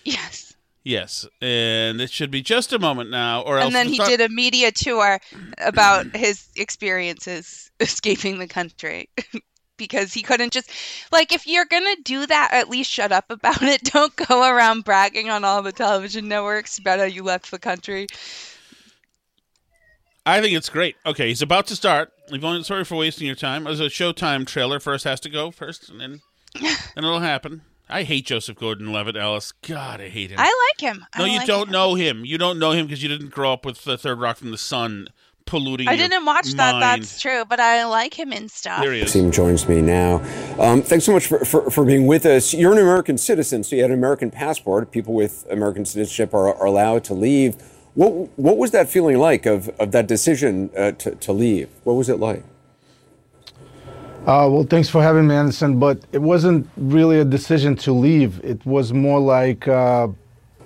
[0.04, 0.50] Yes.
[0.82, 3.98] Yes, and it should be just a moment now, or else and then the he
[3.98, 5.20] did a media tour
[5.58, 9.10] about his experiences escaping the country
[9.76, 10.70] because he couldn't just
[11.12, 14.84] like if you're gonna do that at least shut up about it don't go around
[14.84, 18.06] bragging on all the television networks about how you left the country
[20.26, 20.96] I think it's great.
[21.06, 22.12] Okay, he's about to start.
[22.30, 23.66] We've only sorry for wasting your time.
[23.66, 26.20] As a Showtime trailer, first has to go first, and then
[26.54, 27.62] and it'll happen.
[27.88, 29.50] I hate Joseph Gordon-Levitt, Alice.
[29.66, 30.38] God, I hate him.
[30.38, 31.72] i like him no, I you like don't him.
[31.72, 32.24] know him.
[32.24, 34.58] You don't know him because you didn't grow up with the Third Rock from the
[34.58, 35.08] Sun
[35.46, 35.88] polluting.
[35.88, 39.12] i didn't watch that that's true but i like him in stuff There he is.
[39.12, 40.22] Team joins me now.
[40.60, 42.54] Um, thanks so much for, for, for being with us.
[42.54, 44.92] You're an American citizen, so you had an American passport.
[44.92, 47.56] People with American citizenship are, are allowed to leave.
[47.94, 51.68] What what was that feeling like of, of that decision uh, to, to leave?
[51.84, 52.44] What was it like?
[54.20, 55.78] Uh, well, thanks for having me, Anderson.
[55.78, 58.40] But it wasn't really a decision to leave.
[58.44, 60.08] It was more like, uh,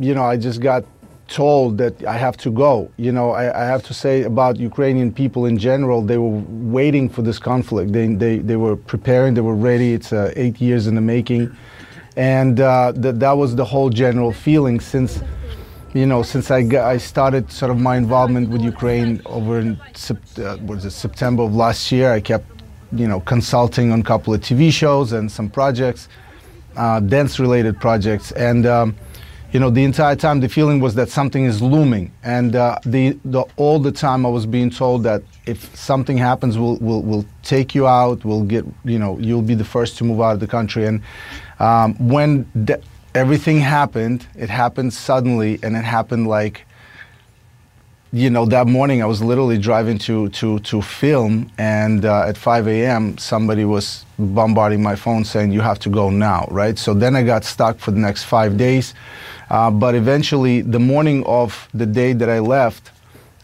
[0.01, 0.85] you know, I just got
[1.29, 2.91] told that I have to go.
[2.97, 6.43] You know, I, I have to say about Ukrainian people in general, they were
[6.79, 7.93] waiting for this conflict.
[7.93, 9.95] They, they, they were preparing, they were ready.
[9.95, 11.57] It's uh, eight years in the making.
[12.17, 15.23] And uh, that, that was the whole general feeling since,
[15.95, 19.81] you know, since I, got, I started sort of my involvement with Ukraine over in
[20.11, 22.13] uh, was it September of last year.
[22.13, 22.47] I kept
[22.93, 26.09] you know, consulting on a couple of TV shows and some projects,
[26.77, 28.97] uh, dance-related projects, and um,
[29.53, 33.19] you know, the entire time the feeling was that something is looming, and uh, the,
[33.25, 37.27] the all the time I was being told that if something happens, we'll we'll, we'll
[37.43, 40.41] take you out, we'll get, you know, you'll be the first to move out of
[40.41, 41.03] the country, and
[41.61, 42.49] um, when
[43.15, 46.67] everything happened, it happened suddenly, and it happened like
[48.15, 52.37] you know, that morning I was literally driving to to to film, and uh, at
[52.37, 53.19] 5 a.m.
[53.19, 56.79] somebody was bombarding my phone saying you have to go now, right?
[56.79, 58.95] So then I got stuck for the next five days,
[59.51, 62.93] uh, but eventually the morning of the day that I left,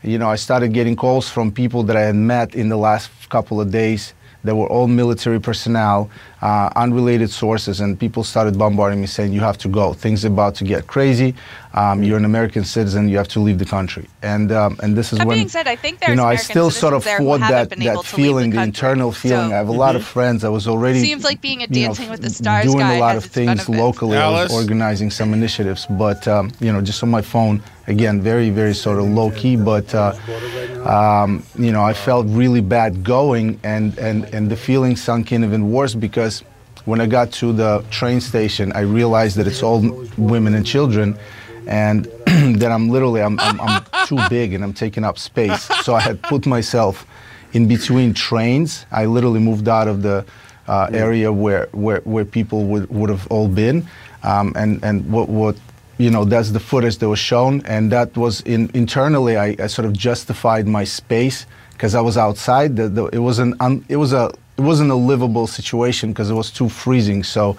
[0.04, 3.10] you know, I started getting calls from people that I had met in the last
[3.28, 6.08] couple of days that were all military personnel,
[6.42, 9.92] uh, unrelated sources, and people started bombarding me saying, "You have to go.
[9.92, 11.34] Things are about to get crazy.
[11.74, 13.08] Um, you're an American citizen.
[13.08, 15.66] You have to leave the country." And um, and this is That when being said,
[15.68, 17.82] I think you there's know I still sort of citizens there who fought that that
[17.82, 19.50] able to leave feeling, the the, internal feeling.
[19.50, 20.42] So- I have a lot of friends.
[20.44, 22.94] I was already Seems like being a you know, Dancing with the Stars doing guy
[22.96, 23.78] a lot of things benefits.
[23.84, 24.16] locally.
[24.16, 27.62] I was organizing some initiatives, but um, you know, just on my phone.
[27.86, 30.14] Again, very, very sort of low key, but uh,
[30.96, 35.42] um, you know, I felt really bad going, and, and, and the feeling sunk in
[35.42, 36.29] even worse because
[36.84, 39.80] when I got to the train station, I realized that it's all
[40.16, 41.18] women and children,
[41.66, 42.04] and
[42.60, 45.62] that I'm literally I'm, I'm, I'm too big and I'm taking up space.
[45.84, 47.06] So I had put myself
[47.52, 48.86] in between trains.
[48.90, 50.24] I literally moved out of the
[50.68, 53.86] uh, area where, where, where people would, would have all been,
[54.22, 55.56] um, and and what what
[55.98, 59.66] you know that's the footage that was shown, and that was in internally I, I
[59.66, 62.76] sort of justified my space because I was outside.
[62.76, 66.28] The, the, it was an un, it was a it wasn't a livable situation because
[66.30, 67.22] it was too freezing.
[67.24, 67.56] So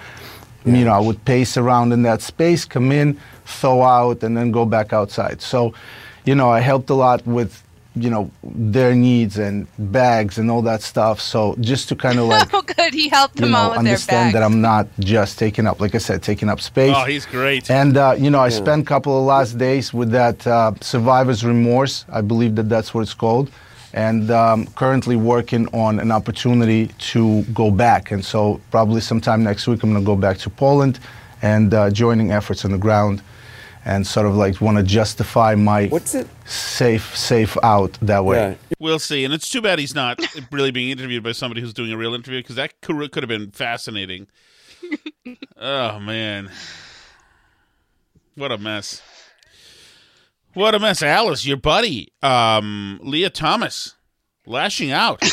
[0.66, 4.52] you know I would pace around in that space, come in, thaw out, and then
[4.52, 5.42] go back outside.
[5.42, 5.74] So
[6.26, 7.64] you know I helped a lot with
[7.96, 11.20] you know their needs and bags and all that stuff.
[11.20, 12.94] So just to kind of like oh, good.
[12.94, 14.34] He helped you them know, all with their understand bags.
[14.34, 16.94] that I'm not just taking up, like I said, taking up space.
[16.96, 17.72] Oh, he's great.
[17.72, 21.44] And uh, you know, I spent a couple of last days with that uh, survivor's
[21.44, 22.06] remorse.
[22.10, 23.50] I believe that that's what it's called,
[23.94, 28.12] and um, currently working on an opportunity to go back.
[28.12, 31.00] And so probably sometime next week, I'm going to go back to Poland
[31.42, 33.22] and uh, joining efforts on the ground.
[33.84, 36.28] And sort of like want to justify my What's it?
[36.46, 38.38] safe, safe out that way.
[38.38, 38.56] Yeah.
[38.78, 39.26] We'll see.
[39.26, 40.20] And it's too bad he's not
[40.52, 43.28] really being interviewed by somebody who's doing a real interview because that could, could have
[43.28, 44.28] been fascinating.
[45.58, 46.52] oh, man.
[48.36, 49.02] What a mess.
[50.54, 51.02] What a mess.
[51.02, 53.96] Alice, your buddy, um, Lia Thomas,
[54.46, 55.24] lashing out.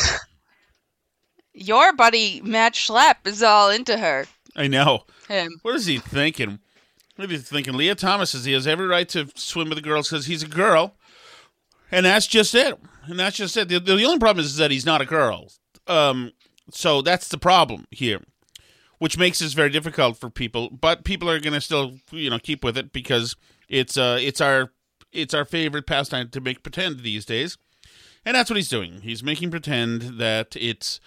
[1.53, 4.25] Your buddy Matt Schlapp is all into her.
[4.55, 5.01] I know.
[5.27, 5.59] Him.
[5.61, 6.59] What is he thinking?
[7.17, 7.73] What is he thinking?
[7.73, 10.47] Lia Thomas says he has every right to swim with the girls because he's a
[10.47, 10.95] girl,
[11.91, 12.79] and that's just it.
[13.03, 13.67] And that's just it.
[13.67, 15.51] The, the only problem is that he's not a girl.
[15.85, 16.31] Um,
[16.71, 18.21] so that's the problem here,
[18.99, 20.69] which makes this very difficult for people.
[20.69, 23.35] But people are going to still, you know, keep with it because
[23.67, 24.71] it's uh, it's our
[25.11, 27.57] it's our favorite pastime to make pretend these days,
[28.25, 29.01] and that's what he's doing.
[29.01, 30.99] He's making pretend that it's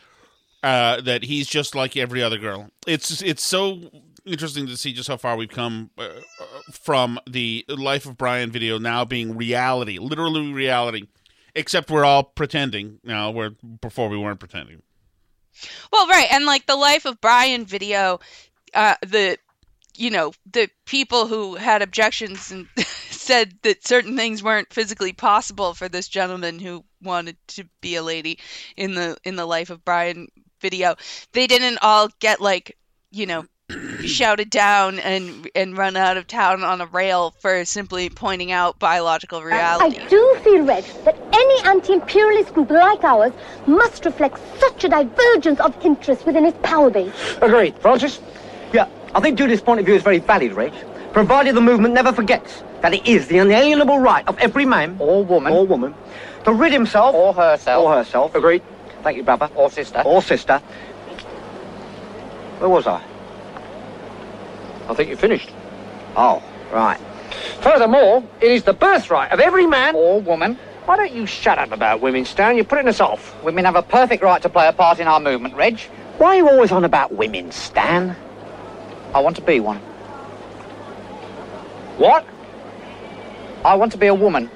[0.62, 2.70] uh, that he's just like every other girl.
[2.86, 3.90] It's it's so
[4.24, 8.50] interesting to see just how far we've come uh, uh, from the Life of Brian
[8.50, 11.08] video now being reality, literally reality.
[11.54, 13.30] Except we're all pretending now.
[13.30, 14.82] Where before we weren't pretending.
[15.92, 18.20] Well, right, and like the Life of Brian video,
[18.72, 19.36] uh, the
[19.94, 22.66] you know the people who had objections and
[23.22, 28.02] said that certain things weren't physically possible for this gentleman who wanted to be a
[28.02, 28.38] lady
[28.76, 30.28] in the in the Life of Brian
[30.60, 30.96] video.
[31.32, 32.76] They didn't all get like
[33.10, 33.46] you know
[34.04, 38.78] shouted down and and run out of town on a rail for simply pointing out
[38.78, 39.98] biological reality.
[39.98, 43.32] I do feel, Reg, that any anti-imperialist group like ours
[43.66, 47.14] must reflect such a divergence of interest within its power base.
[47.40, 47.78] Agreed.
[47.78, 48.20] Francis?
[48.72, 50.72] Yeah, I think Judith's point of view is very valid, Reg.
[51.12, 55.24] Provided the movement never forgets that it is the unalienable right of every man or
[55.24, 55.94] woman or woman
[56.44, 58.34] to rid himself or herself or herself.
[58.34, 58.62] Agreed.
[59.02, 59.50] Thank you, brother.
[59.54, 60.02] Or sister.
[60.04, 60.58] Or sister.
[62.58, 63.02] Where was I?
[64.88, 65.50] I think you finished.
[66.16, 66.98] Oh, right.
[67.60, 70.58] Furthermore, it is the birthright of every man or woman.
[70.84, 72.56] Why don't you shut up about women, Stan?
[72.56, 73.40] You're putting us off.
[73.44, 75.78] Women have a perfect right to play a part in our movement, Reg.
[76.18, 78.16] Why are you always on about women, Stan?
[79.14, 79.80] I want to be one.
[82.02, 82.26] What?
[83.64, 84.50] I want to be a woman.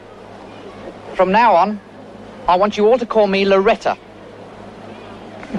[1.14, 1.80] From now on,
[2.48, 3.94] I want you all to call me Loretta.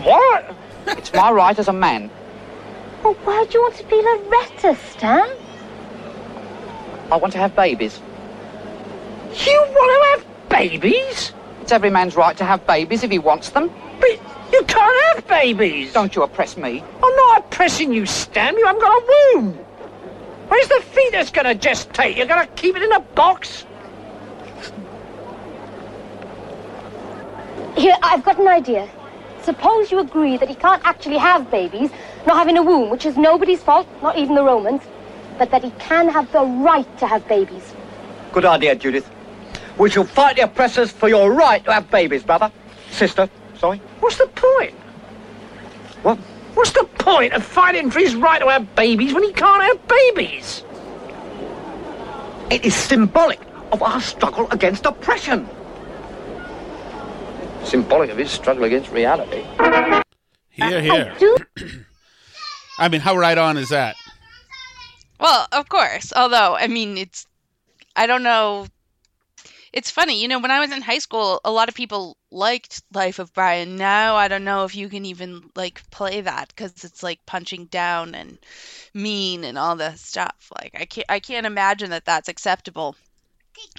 [0.04, 0.54] What?
[0.88, 2.12] It's my right as a man.
[3.06, 5.30] Well, why do you want to be Loretta, Stan?
[7.10, 8.02] I want to have babies.
[9.46, 11.32] You want to have babies?
[11.62, 13.72] It's every man's right to have babies if he wants them.
[14.02, 14.20] But
[14.52, 15.94] you can't have babies.
[15.94, 16.84] Don't you oppress me.
[17.02, 18.58] I'm not oppressing you, Stan.
[18.58, 19.67] You haven't got a womb.
[20.48, 22.16] Where's the fetus going to gestate?
[22.16, 23.66] You're going to keep it in a box?
[27.76, 28.90] Here, I've got an idea.
[29.44, 31.90] Suppose you agree that he can't actually have babies,
[32.26, 34.82] not having a womb, which is nobody's fault, not even the Romans,
[35.38, 37.74] but that he can have the right to have babies.
[38.32, 39.10] Good idea, Judith.
[39.78, 42.52] We shall fight the oppressors for your right to have babies, brother.
[42.90, 43.80] Sister, sorry.
[44.00, 44.74] What's the point?
[46.04, 46.18] What?
[46.58, 49.88] What's the point of fighting for his right to have babies when he can't have
[49.88, 50.64] babies?
[52.50, 53.40] It is symbolic
[53.72, 55.48] of our struggle against oppression.
[57.64, 59.46] Symbolic of his struggle against reality.
[60.50, 61.16] Here, here.
[62.80, 63.96] I mean, how right on is that?
[65.20, 66.12] Well, of course.
[66.16, 67.28] Although, I mean, it's
[67.96, 68.66] I don't know.
[69.74, 72.82] It's funny, you know, when I was in high school, a lot of people liked
[72.94, 73.76] Life of Brian.
[73.76, 77.66] Now, I don't know if you can even like play that cuz it's like punching
[77.66, 78.38] down and
[78.94, 80.52] mean and all this stuff.
[80.62, 82.96] Like I can't I can't imagine that that's acceptable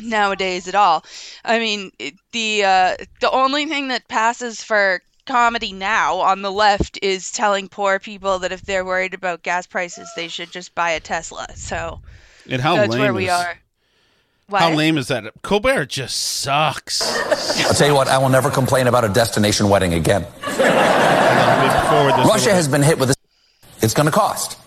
[0.01, 1.05] nowadays at all.
[1.45, 1.93] I mean,
[2.33, 7.69] the uh, the only thing that passes for comedy now on the left is telling
[7.69, 11.47] poor people that if they're worried about gas prices, they should just buy a Tesla.
[11.55, 12.01] So
[12.49, 13.59] And how that's lame where we is- are.
[14.51, 15.31] How lame is that?
[15.43, 17.03] Colbert just sucks.
[17.67, 20.23] I'll tell you what, I will never complain about a destination wedding again.
[22.27, 23.17] Russia has been hit with this.
[23.83, 24.59] It's going to cost.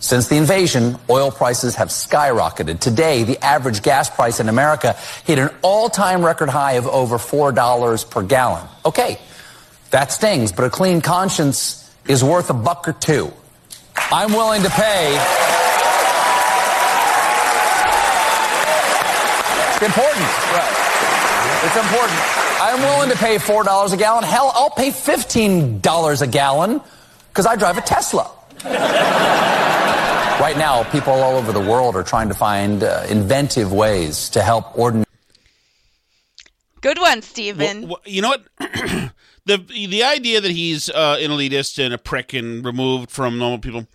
[0.00, 2.80] Since the invasion, oil prices have skyrocketed.
[2.80, 7.16] Today, the average gas price in America hit an all time record high of over
[7.16, 8.68] $4 per gallon.
[8.84, 9.18] Okay,
[9.92, 13.32] that stings, but a clean conscience is worth a buck or two.
[13.96, 15.61] I'm willing to pay.
[19.82, 20.28] It's important.
[21.64, 22.18] It's important.
[22.60, 24.22] I'm willing to pay $4 a gallon.
[24.22, 26.80] Hell, I'll pay $15 a gallon
[27.30, 28.30] because I drive a Tesla.
[28.64, 34.42] right now, people all over the world are trying to find uh, inventive ways to
[34.42, 35.04] help ordinary.
[36.80, 37.88] Good one, Steven.
[37.88, 38.44] Well, you know what?
[39.46, 43.58] the the idea that he's uh, an elitist and a prick and removed from normal
[43.58, 43.88] people,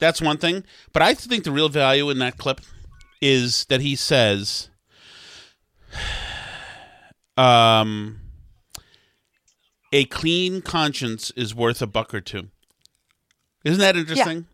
[0.00, 0.64] that's one thing.
[0.92, 2.60] But I think the real value in that clip
[3.20, 4.68] is that he says,
[7.36, 8.20] um,
[9.92, 12.48] a clean conscience is worth a buck or two.
[13.64, 14.46] Isn't that interesting?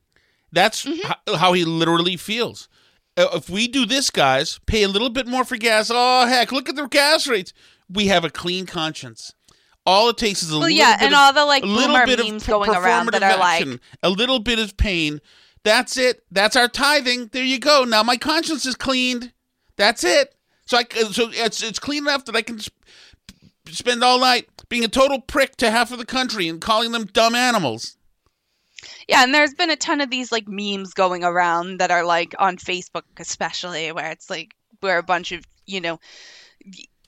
[0.53, 2.68] That's ho- how he literally feels.
[3.16, 5.91] Uh, If we do this, guys, pay a little bit more for gas.
[5.93, 7.53] Oh, heck, look at the gas rates.
[7.91, 9.32] We have a clean conscience.
[9.86, 11.66] All it takes is a Well, little yeah, bit and of, all the, like, a
[11.66, 15.20] little bit memes of going around that are like- a little bit of pain.
[15.64, 16.22] That's it.
[16.30, 17.28] That's our tithing.
[17.32, 17.84] There you go.
[17.84, 19.32] Now my conscience is cleaned.
[19.76, 20.34] That's it.
[20.69, 22.77] So I so it's it's clean enough that I can sp-
[23.69, 27.07] spend all night being a total prick to half of the country and calling them
[27.07, 27.97] dumb animals.
[29.09, 32.35] Yeah, and there's been a ton of these like memes going around that are like
[32.39, 35.99] on Facebook especially where it's like where a bunch of, you know,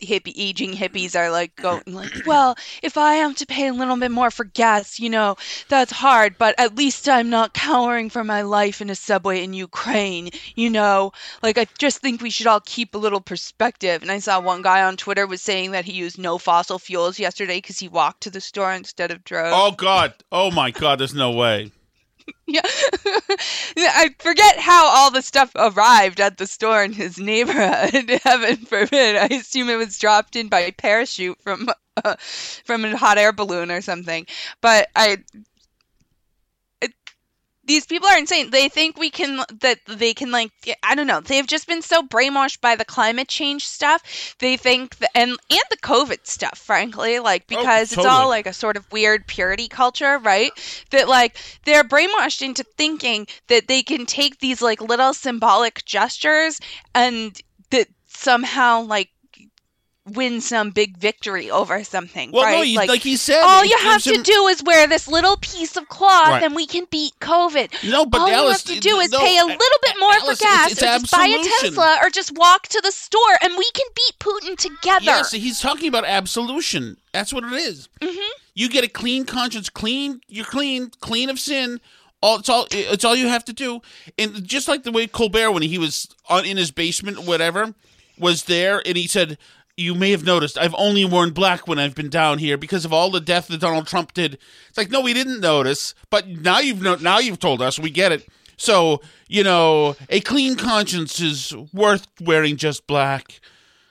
[0.01, 3.97] hippie aging hippies are like going like, well, if I have to pay a little
[3.97, 5.37] bit more for gas, you know,
[5.69, 9.53] that's hard, but at least I'm not cowering for my life in a subway in
[9.53, 11.13] Ukraine, you know?
[11.43, 14.03] Like I just think we should all keep a little perspective.
[14.03, 17.19] And I saw one guy on Twitter was saying that he used no fossil fuels
[17.19, 19.53] yesterday cuz he walked to the store instead of drove.
[19.55, 20.15] Oh God!
[20.33, 20.99] Oh my God!
[20.99, 21.73] There's no way.
[22.47, 22.63] Yeah.
[23.77, 28.11] I forget how all the stuff arrived at the store in his neighborhood.
[28.25, 29.17] Heaven forbid.
[29.17, 31.69] I assume it was dropped in by parachute from
[32.05, 32.17] uh,
[32.65, 34.27] from a hot air balloon or something.
[34.61, 35.19] But I
[37.71, 38.51] these people are insane.
[38.51, 40.51] They think we can that they can like
[40.83, 41.21] I don't know.
[41.21, 44.35] They've just been so brainwashed by the climate change stuff.
[44.41, 48.47] They think that, and and the COVID stuff, frankly, like oh, because it's all like
[48.47, 50.51] a sort of weird purity culture, right?
[50.91, 56.59] That like they're brainwashed into thinking that they can take these like little symbolic gestures
[56.93, 57.41] and
[57.71, 59.11] that somehow like
[60.17, 62.67] win some big victory over something, Well, no, right?
[62.67, 65.77] you- like he said, all you have to him- do is wear this little piece
[65.77, 66.43] of cloth, Right.
[66.43, 67.89] and we can beat COVID.
[67.91, 70.13] No, but all Alice, you have to do is no, pay a little bit more
[70.13, 71.61] Alice, for gas, it's- it's or just buy a.
[71.63, 75.05] Tesla, or just walk to the store, and we can beat Putin together.
[75.05, 76.97] Yes, he's talking about absolution.
[77.13, 77.89] That's what it is.
[78.01, 78.31] Mm-hmm.
[78.55, 80.21] You get a clean conscience, clean.
[80.29, 81.81] You're clean, clean of sin.
[82.23, 83.81] All it's all it's all you have to do.
[84.19, 87.75] And just like the way Colbert, when he was on in his basement, whatever,
[88.19, 89.39] was there, and he said,
[89.81, 92.93] "You may have noticed I've only worn black when I've been down here because of
[92.93, 96.59] all the death that Donald Trump did." It's like, no, we didn't notice, but now
[96.59, 97.79] you've no, now you've told us.
[97.79, 98.29] We get it.
[98.57, 103.41] So you know, a clean conscience is worth wearing just black.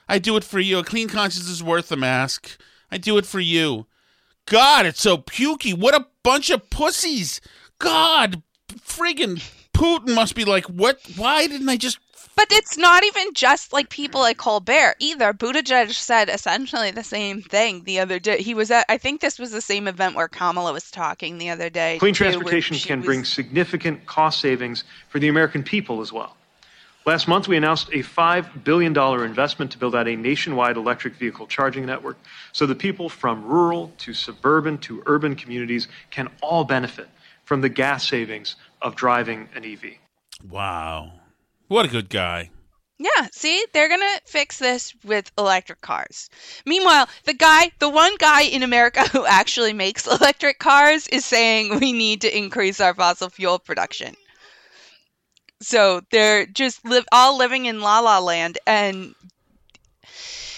[0.08, 0.78] I do it for you.
[0.78, 2.58] A clean conscience is worth a mask.
[2.90, 3.86] I do it for you.
[4.46, 5.72] God, it's so pukey.
[5.72, 7.40] What a bunch of pussies.
[7.78, 9.40] God, friggin'
[9.72, 11.00] Putin must be like, what?
[11.16, 11.98] Why didn't I just.
[12.40, 14.44] But it's not even just like people like mm-hmm.
[14.44, 15.34] Colbert either.
[15.34, 18.40] Buttigieg said essentially the same thing the other day.
[18.40, 21.50] He was at, I think this was the same event where Kamala was talking the
[21.50, 21.98] other day.
[21.98, 26.34] Clean too, transportation can was- bring significant cost savings for the American people as well.
[27.04, 31.46] Last month, we announced a $5 billion investment to build out a nationwide electric vehicle
[31.46, 32.16] charging network
[32.52, 37.10] so that people from rural to suburban to urban communities can all benefit
[37.44, 39.96] from the gas savings of driving an EV.
[40.48, 41.19] Wow.
[41.70, 42.50] What a good guy.
[42.98, 46.28] Yeah, see, they're going to fix this with electric cars.
[46.66, 51.78] Meanwhile, the guy, the one guy in America who actually makes electric cars is saying
[51.78, 54.16] we need to increase our fossil fuel production.
[55.62, 56.80] So they're just
[57.12, 59.14] all living in la la land and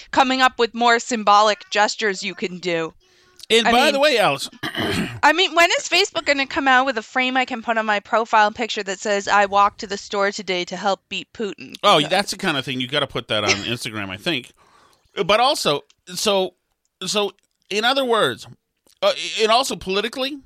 [0.09, 2.91] coming up with more symbolic gestures you can do.
[3.49, 6.67] And I by mean- the way, Alice, I mean, when is Facebook going to come
[6.67, 9.79] out with a frame I can put on my profile picture that says "I walked
[9.81, 11.75] to the store today to help beat Putin"?
[11.83, 14.51] Oh, that's the kind of thing you got to put that on Instagram, I think.
[15.25, 16.55] But also, so
[17.05, 17.33] so
[17.69, 18.47] in other words,
[19.01, 20.39] uh, and also politically,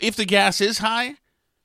[0.00, 1.14] if the gas is high,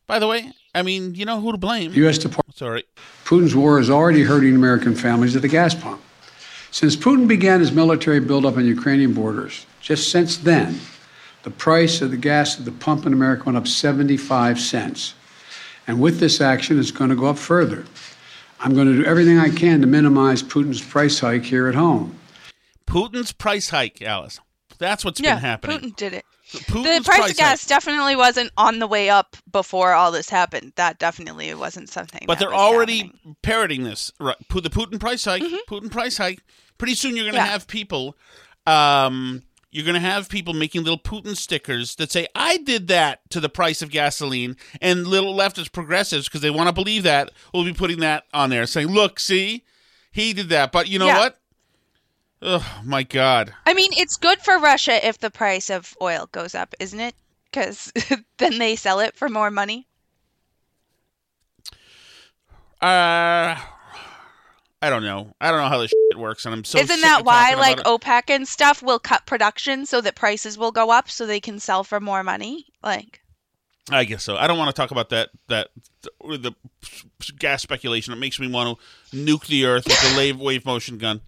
[0.07, 1.93] by the way, I mean, you know who to blame.
[1.93, 2.17] U.S.
[2.17, 2.57] Department.
[2.57, 2.83] Sorry.
[3.25, 6.01] Putin's war is already hurting American families at the gas pump.
[6.71, 10.79] Since Putin began his military buildup on Ukrainian borders, just since then,
[11.43, 15.13] the price of the gas at the pump in America went up 75 cents.
[15.87, 17.85] And with this action, it's going to go up further.
[18.59, 22.15] I'm going to do everything I can to minimize Putin's price hike here at home.
[22.85, 24.39] Putin's price hike, Alice.
[24.77, 25.79] That's what's yeah, been happening.
[25.79, 26.25] Putin did it.
[26.51, 30.29] Putin's the price, price of gas definitely wasn't on the way up before all this
[30.29, 30.73] happened.
[30.75, 32.23] That definitely wasn't something.
[32.25, 33.11] But they're already
[33.43, 34.11] parroting this.
[34.19, 34.35] Right.
[34.49, 35.43] The Putin price hike.
[35.43, 35.73] Mm-hmm.
[35.73, 36.39] Putin price hike.
[36.77, 37.45] Pretty soon you're going to Yeah.
[37.45, 38.17] have people.
[38.65, 43.29] Um, you're going to have people making little Putin stickers that say, "I did that
[43.29, 47.31] to the price of gasoline," and little leftist progressives because they want to believe that
[47.53, 49.63] will be putting that on there, saying, "Look, see,
[50.11, 51.19] he did that." But you know Yeah.
[51.19, 51.38] what?
[52.41, 53.53] Oh my God!
[53.65, 57.15] I mean, it's good for Russia if the price of oil goes up, isn't it?
[57.51, 57.91] Because
[58.37, 59.87] then they sell it for more money.
[62.81, 63.59] Uh,
[64.81, 65.33] I don't know.
[65.41, 66.79] I don't know how this shit works, and I'm so.
[66.79, 67.85] Isn't that why, like it.
[67.85, 71.59] OPEC and stuff, will cut production so that prices will go up so they can
[71.59, 72.67] sell for more money?
[72.81, 73.19] Like,
[73.91, 74.37] I guess so.
[74.37, 75.69] I don't want to talk about that that
[76.21, 76.53] the
[77.37, 78.13] gas speculation.
[78.13, 78.79] It makes me want
[79.11, 81.19] to nuke the earth with the wave wave motion gun.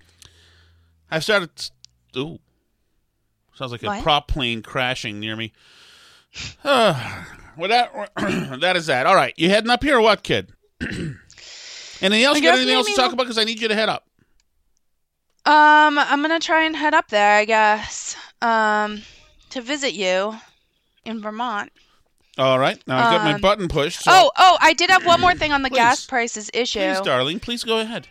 [1.11, 1.49] I've started.
[2.17, 2.39] Ooh,
[3.55, 4.03] sounds like a What?
[4.03, 5.51] prop plane crashing near me.
[6.63, 7.23] Uh,
[7.57, 7.91] well, that
[8.61, 9.05] that is that.
[9.05, 10.51] All right, you heading up here or what, kid?
[10.81, 12.39] anything else?
[12.39, 13.23] Got anything else to talk about?
[13.23, 14.05] Because I need you to head up.
[15.45, 19.01] um, I'm gonna try and head up there, I guess, um,
[19.49, 20.35] to visit you
[21.05, 21.71] in Vermont.
[22.37, 22.81] All right.
[22.87, 24.03] Now I've got my Um, button pushed.
[24.03, 26.79] So Oh, oh, I did have one more thing on the gas prices issue.
[26.79, 28.07] please, darling, please go ahead.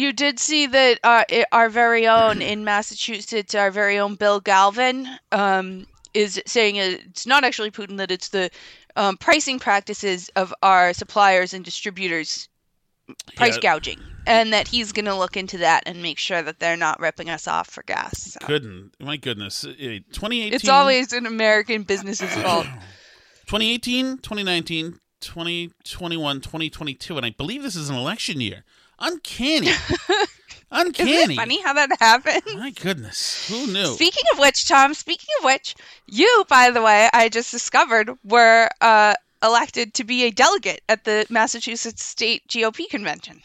[0.00, 5.06] You did see that uh, our very own in Massachusetts, our very own Bill Galvin,
[5.30, 8.50] um, is saying it's not actually Putin, that it's the
[8.96, 12.48] um, pricing practices of our suppliers and distributors
[13.36, 13.60] price Yeah.
[13.60, 16.98] gouging, and that he's going to look into that and make sure that they're not
[16.98, 18.22] ripping us off for gas.
[18.32, 18.92] So Couldn't.
[19.00, 19.64] My goodness.
[19.64, 19.74] Uh,
[20.12, 20.54] 2018.
[20.54, 22.64] It's always an American business's fault.
[23.48, 28.64] 2018, 2019, 2021, 2022, and I believe this is an election year.
[29.00, 29.70] Uncanny.
[30.70, 31.10] Uncanny.
[31.14, 32.42] Isn't it funny how that happened?
[32.58, 33.48] My goodness.
[33.48, 33.86] Who knew?
[33.94, 35.74] Speaking of which, Tom, speaking of which,
[36.06, 41.04] you, by the way, I just discovered were uh, elected to be a delegate at
[41.04, 43.42] the Massachusetts State GOP convention.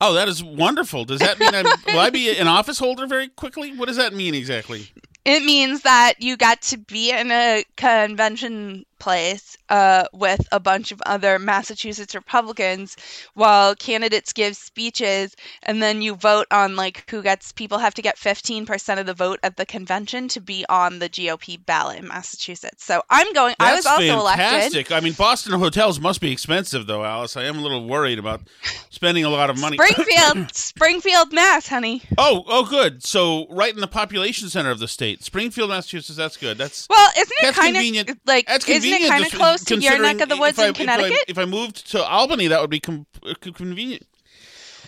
[0.00, 1.04] oh, that is wonderful.
[1.04, 3.76] Does that mean I'm, will I be an office holder very quickly?
[3.76, 4.88] What does that mean exactly?
[5.24, 10.92] It means that you got to be in a convention place uh, with a bunch
[10.92, 12.96] of other Massachusetts Republicans
[13.34, 17.52] while candidates give speeches, and then you vote on like who gets.
[17.52, 20.98] People have to get fifteen percent of the vote at the convention to be on
[21.00, 22.84] the GOP ballot in Massachusetts.
[22.84, 23.54] So I'm going.
[23.58, 24.92] I was That's also elected.
[24.92, 27.36] I mean, Boston hotels must be expensive, though, Alice.
[27.36, 28.42] I am a little worried about
[28.90, 29.76] spending a lot of money.
[29.76, 32.02] Springfield, Springfield, Mass, honey.
[32.18, 33.02] Oh, oh, good.
[33.04, 36.16] So, right in the population center of the state, Springfield, Massachusetts.
[36.16, 36.58] That's good.
[36.58, 38.10] That's Well, isn't it That's kind convenient.
[38.10, 40.68] of like That's isn't it kind of close to your neck of the woods I-
[40.68, 41.12] in Connecticut?
[41.28, 44.06] If I, if I moved to Albany, that would be com- uh, convenient.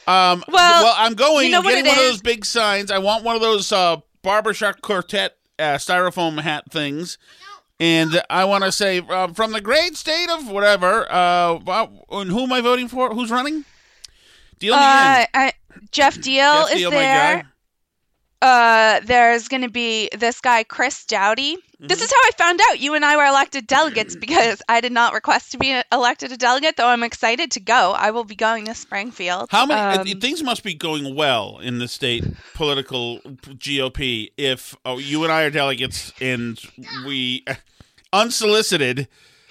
[0.07, 1.47] Um, Well, well, I'm going.
[1.47, 2.91] you know getting one of those big signs.
[2.91, 7.19] I want one of those uh, barbershop quartet uh, styrofoam hat things.
[7.81, 12.31] And I want to say, uh, from the great state of whatever, uh, uh, and
[12.31, 13.13] who am I voting for?
[13.13, 13.65] Who's running?
[14.61, 15.27] Diehl Uh.
[15.35, 15.53] I,
[15.91, 16.25] Geoff Diehl
[16.69, 17.52] Geoff is Diehl, my there.
[18.43, 21.57] Uh, there's going to be this guy Chris Doughty.
[21.79, 22.05] This Mm-hmm.
[22.05, 25.15] is how I found out you and I were elected delegates because I did not
[25.15, 27.93] request to be elected a delegate, though I'm excited to go.
[27.93, 29.49] I will be going to Springfield.
[29.51, 32.25] How many Um, things must be going well in the state
[32.55, 36.61] political GOP if oh, you and I are delegates and
[37.07, 37.45] we
[38.13, 39.09] unsolicited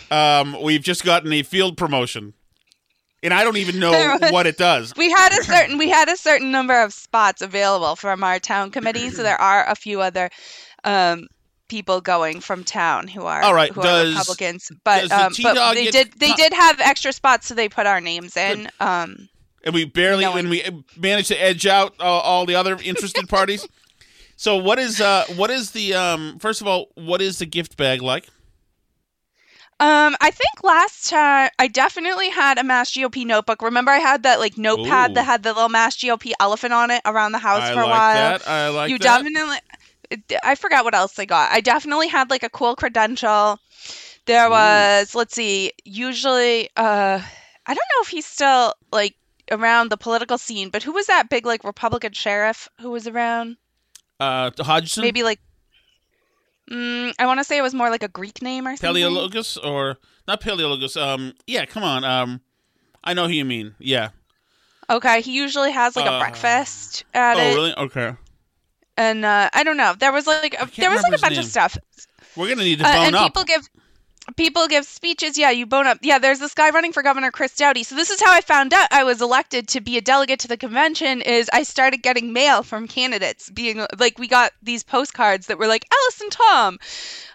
[0.10, 2.34] um, we've just gotten a field promotion
[3.24, 4.94] and I don't even know was- what it does.
[4.96, 8.72] we had a certain we had a certain number of spots available from our town
[8.72, 10.30] committee, so there are a few other
[10.84, 11.28] um,
[11.68, 14.72] people going from town who are All right, who does- are Republicans.
[14.84, 18.02] But the um, but they did they did have extra spots, so they put our
[18.02, 18.70] names in.
[18.80, 19.30] Um,
[19.64, 20.64] and we barely No when we
[20.98, 23.68] managed to edge out uh, all the other interested parties.
[24.38, 27.78] So what is uh what is the um first of all what is the gift
[27.78, 28.28] bag like?
[29.82, 33.64] Um, I think last time I definitely had a Mass GOP notebook.
[33.64, 35.14] Remember, I had that like notepad Ooh.
[35.16, 37.88] that had the little Mass GOP elephant on it around the house I for a
[37.88, 38.14] like while.
[38.14, 38.48] that.
[38.48, 39.04] I like you that.
[39.24, 39.58] definitely.
[40.44, 41.52] I forgot what else I got.
[41.52, 43.60] I definitely had like a cool credential.
[44.26, 47.20] There was, let's see, usually, uh,
[47.66, 49.16] I don't know if he's still like
[49.50, 53.58] around the political scene, but who was that big like Republican sheriff who was around?
[54.20, 55.40] Uh, Hodgson, Maybe like,
[56.72, 59.04] mm, I want to say it was more like a Greek name or something.
[59.04, 59.98] Paleologus or
[60.28, 61.00] not Paleologus.
[61.02, 62.04] Um, yeah, come on.
[62.04, 62.42] Um,
[63.04, 63.76] I know who you mean.
[63.80, 64.10] Yeah.
[64.90, 67.74] Okay, he usually has like Uh, a breakfast at oh, it, really?
[67.76, 68.14] Okay.
[68.98, 69.94] and uh, I don't know.
[69.98, 71.40] There was like a, there was like a bunch name.
[71.40, 71.78] of stuff.
[72.36, 73.24] We're gonna need to Uh, bone and up.
[73.24, 73.68] people give
[74.36, 75.38] people give speeches.
[75.38, 76.00] Yeah, you bone up.
[76.02, 77.84] Yeah, there's this guy running for governor, Chris Doughty.
[77.84, 80.48] So this is how I found out I was elected to be a delegate to
[80.48, 81.22] the convention.
[81.22, 85.68] Is I started getting mail from candidates, being like we got these postcards that were
[85.68, 86.80] like, Alice and Tom,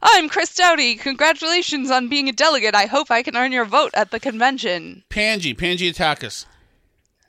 [0.02, 0.94] I'm Chris Doughty.
[0.96, 2.74] Congratulations on being a delegate.
[2.74, 5.02] I hope I can earn your vote at the convention.
[5.10, 6.46] Pangy, Pangy Attackus.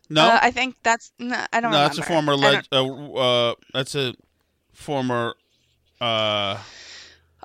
[0.10, 1.95] No, Uh, I think that's no, I don't no, remember.
[1.95, 2.34] that's a former.
[2.72, 3.18] Uh,
[3.51, 4.14] uh, that's a
[4.72, 5.36] former.
[5.99, 6.58] Uh,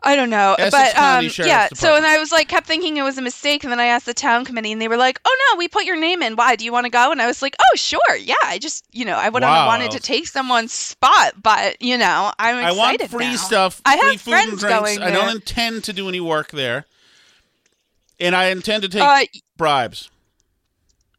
[0.05, 1.69] I don't know, Essex but um, yeah.
[1.75, 4.07] So and I was like, kept thinking it was a mistake, and then I asked
[4.07, 6.35] the town committee, and they were like, "Oh no, we put your name in.
[6.35, 6.57] Why?
[6.57, 8.35] Do you want to go?" And I was like, "Oh sure, yeah.
[8.45, 9.59] I just, you know, I wouldn't Wow.
[9.61, 12.75] have wanted to take someone's spot, but you know, I'm excited.
[12.75, 13.37] I want free now.
[13.37, 14.81] stuff, I free have food and friends drinks.
[14.81, 15.35] going I don't there.
[15.37, 16.87] intend to do any work there,
[18.19, 19.25] and I intend to take Uh,
[19.57, 20.11] bribes.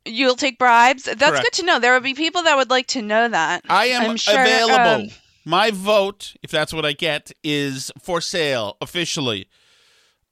[0.06, 1.04] You'll take bribes.
[1.04, 1.44] That's Correct.
[1.46, 1.80] good to know.
[1.80, 3.64] There will be people that would like to know that.
[3.70, 5.06] I am I'm sure, available.
[5.06, 5.10] um,
[5.46, 9.48] My vote, if that's what I get, is for sale officially.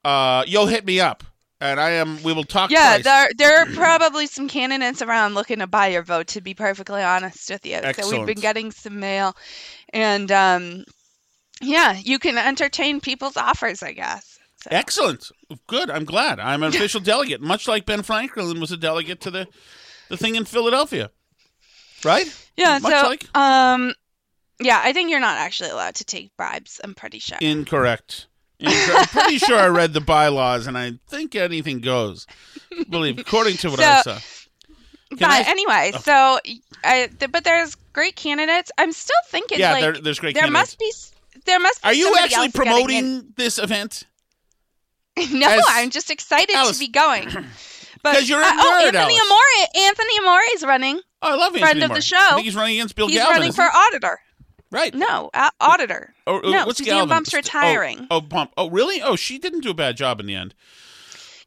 [0.06, 1.24] Uh, you'll hit me up,
[1.60, 2.24] and I am.
[2.24, 2.72] We will talk.
[2.72, 3.04] yeah, price.
[3.04, 6.28] there there are probably some candidates around looking to buy your vote.
[6.28, 9.36] To be perfectly honest with you, so we've been getting some mail,
[9.94, 10.86] and um,
[11.62, 14.40] yeah, you can entertain people's offers, I guess.
[14.70, 15.32] Excellent.
[15.68, 15.90] Good.
[15.90, 16.40] I'm glad.
[16.40, 19.48] I'm an official delegate, much like Ben Franklin was a delegate to the
[20.10, 21.12] the thing in Philadelphia.
[22.04, 22.28] Right?
[22.58, 23.94] Yeah, Much so like um,
[24.62, 26.80] yeah, I think you're not actually allowed to take bribes.
[26.84, 27.38] I'm pretty sure.
[27.42, 28.28] incorrect.
[28.62, 32.28] Incor- I'm pretty sure I read the bylaws, and I think anything goes.
[32.90, 34.20] Believe, according to what I So- saw.
[35.12, 36.00] but I- anyway, Oh.
[36.00, 36.40] so
[36.84, 38.72] I, th- but there's great candidates.
[38.78, 40.92] I'm still thinking Yeah, like there- there's great there must be
[41.46, 44.04] there must be Are you actually promoting this event?
[45.32, 47.30] no, as- I'm just excited Alice- to be going.
[48.04, 49.22] But 'Cause you're a uh, oh, Anthony Alice.
[49.22, 51.00] Amore, Anthony Amore's running.
[51.22, 52.18] Oh, I love Anthony friend Anthony of the show.
[52.18, 53.36] I think he's running against Bill He's Galvin.
[53.38, 54.20] running for auditor.
[54.72, 54.94] Right.
[54.96, 56.14] No, uh, auditor.
[56.26, 57.10] Or- or no, what's Suzanne Galvin?
[57.10, 58.08] Bump's retiring.
[58.10, 58.54] Oh, oh, Bump.
[58.58, 59.02] Oh, really?
[59.02, 60.56] Oh, she didn't do a bad job in the end.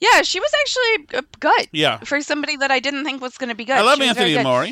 [0.00, 1.68] Yeah, she was actually uh, good.
[1.72, 1.98] Yeah.
[2.00, 3.76] For somebody that I didn't think was going to be good.
[3.76, 4.36] I love She Anthony.
[4.36, 4.66] Amore.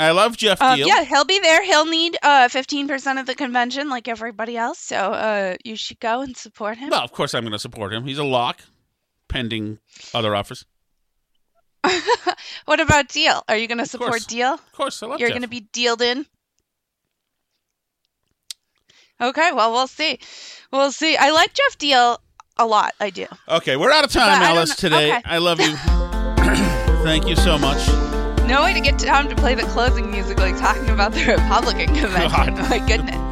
[0.00, 0.86] I love Geoff Um, Diehl.
[0.86, 1.62] yeah, he'll be there.
[1.64, 4.80] He'll need uh, 15% of the convention like everybody else.
[4.80, 6.90] So uh, you should go and support him.
[6.90, 8.04] Well, of course I'm going to support him.
[8.04, 8.62] He's a lock,
[9.28, 9.78] pending
[10.12, 10.64] other offers.
[12.64, 13.42] what about Diehl?
[13.48, 14.22] Are you going to support.
[14.22, 14.54] Diehl?
[14.54, 16.26] Of course, I love You're going to be dealed in?
[19.22, 20.18] Okay, well, we'll see.
[20.72, 21.16] We'll see.
[21.16, 22.18] I like Geoff Diehl
[22.58, 22.92] a lot.
[23.00, 23.26] I do.
[23.48, 25.12] Okay, we're out of time, But Alice, today.
[25.12, 25.22] okay.
[25.24, 25.74] I love you.
[27.04, 27.86] Thank you so much.
[28.48, 31.94] No way to get Tom to play the closing music like talking about the Republican
[31.94, 32.54] convention.
[32.54, 32.70] God.
[32.70, 33.31] My goodness.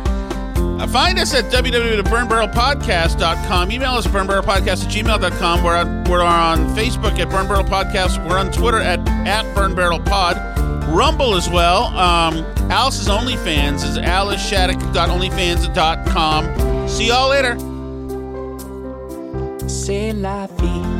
[0.80, 3.70] Uh, find us at www.burnbarrelpodcast.com.
[3.70, 5.62] Email us at burnbarrelpodcast at gmail.com.
[5.62, 8.26] We're on, we're on Facebook at Burn Barrel Podcast.
[8.26, 10.38] We're on Twitter at, at Burn Barrel Pod.
[10.88, 11.94] Rumble as well.
[11.96, 16.88] Um, Alice's OnlyFans is aliceshattuck.onlyfans.com.
[16.88, 17.58] See y'all later.
[19.68, 20.99] C'est la vie.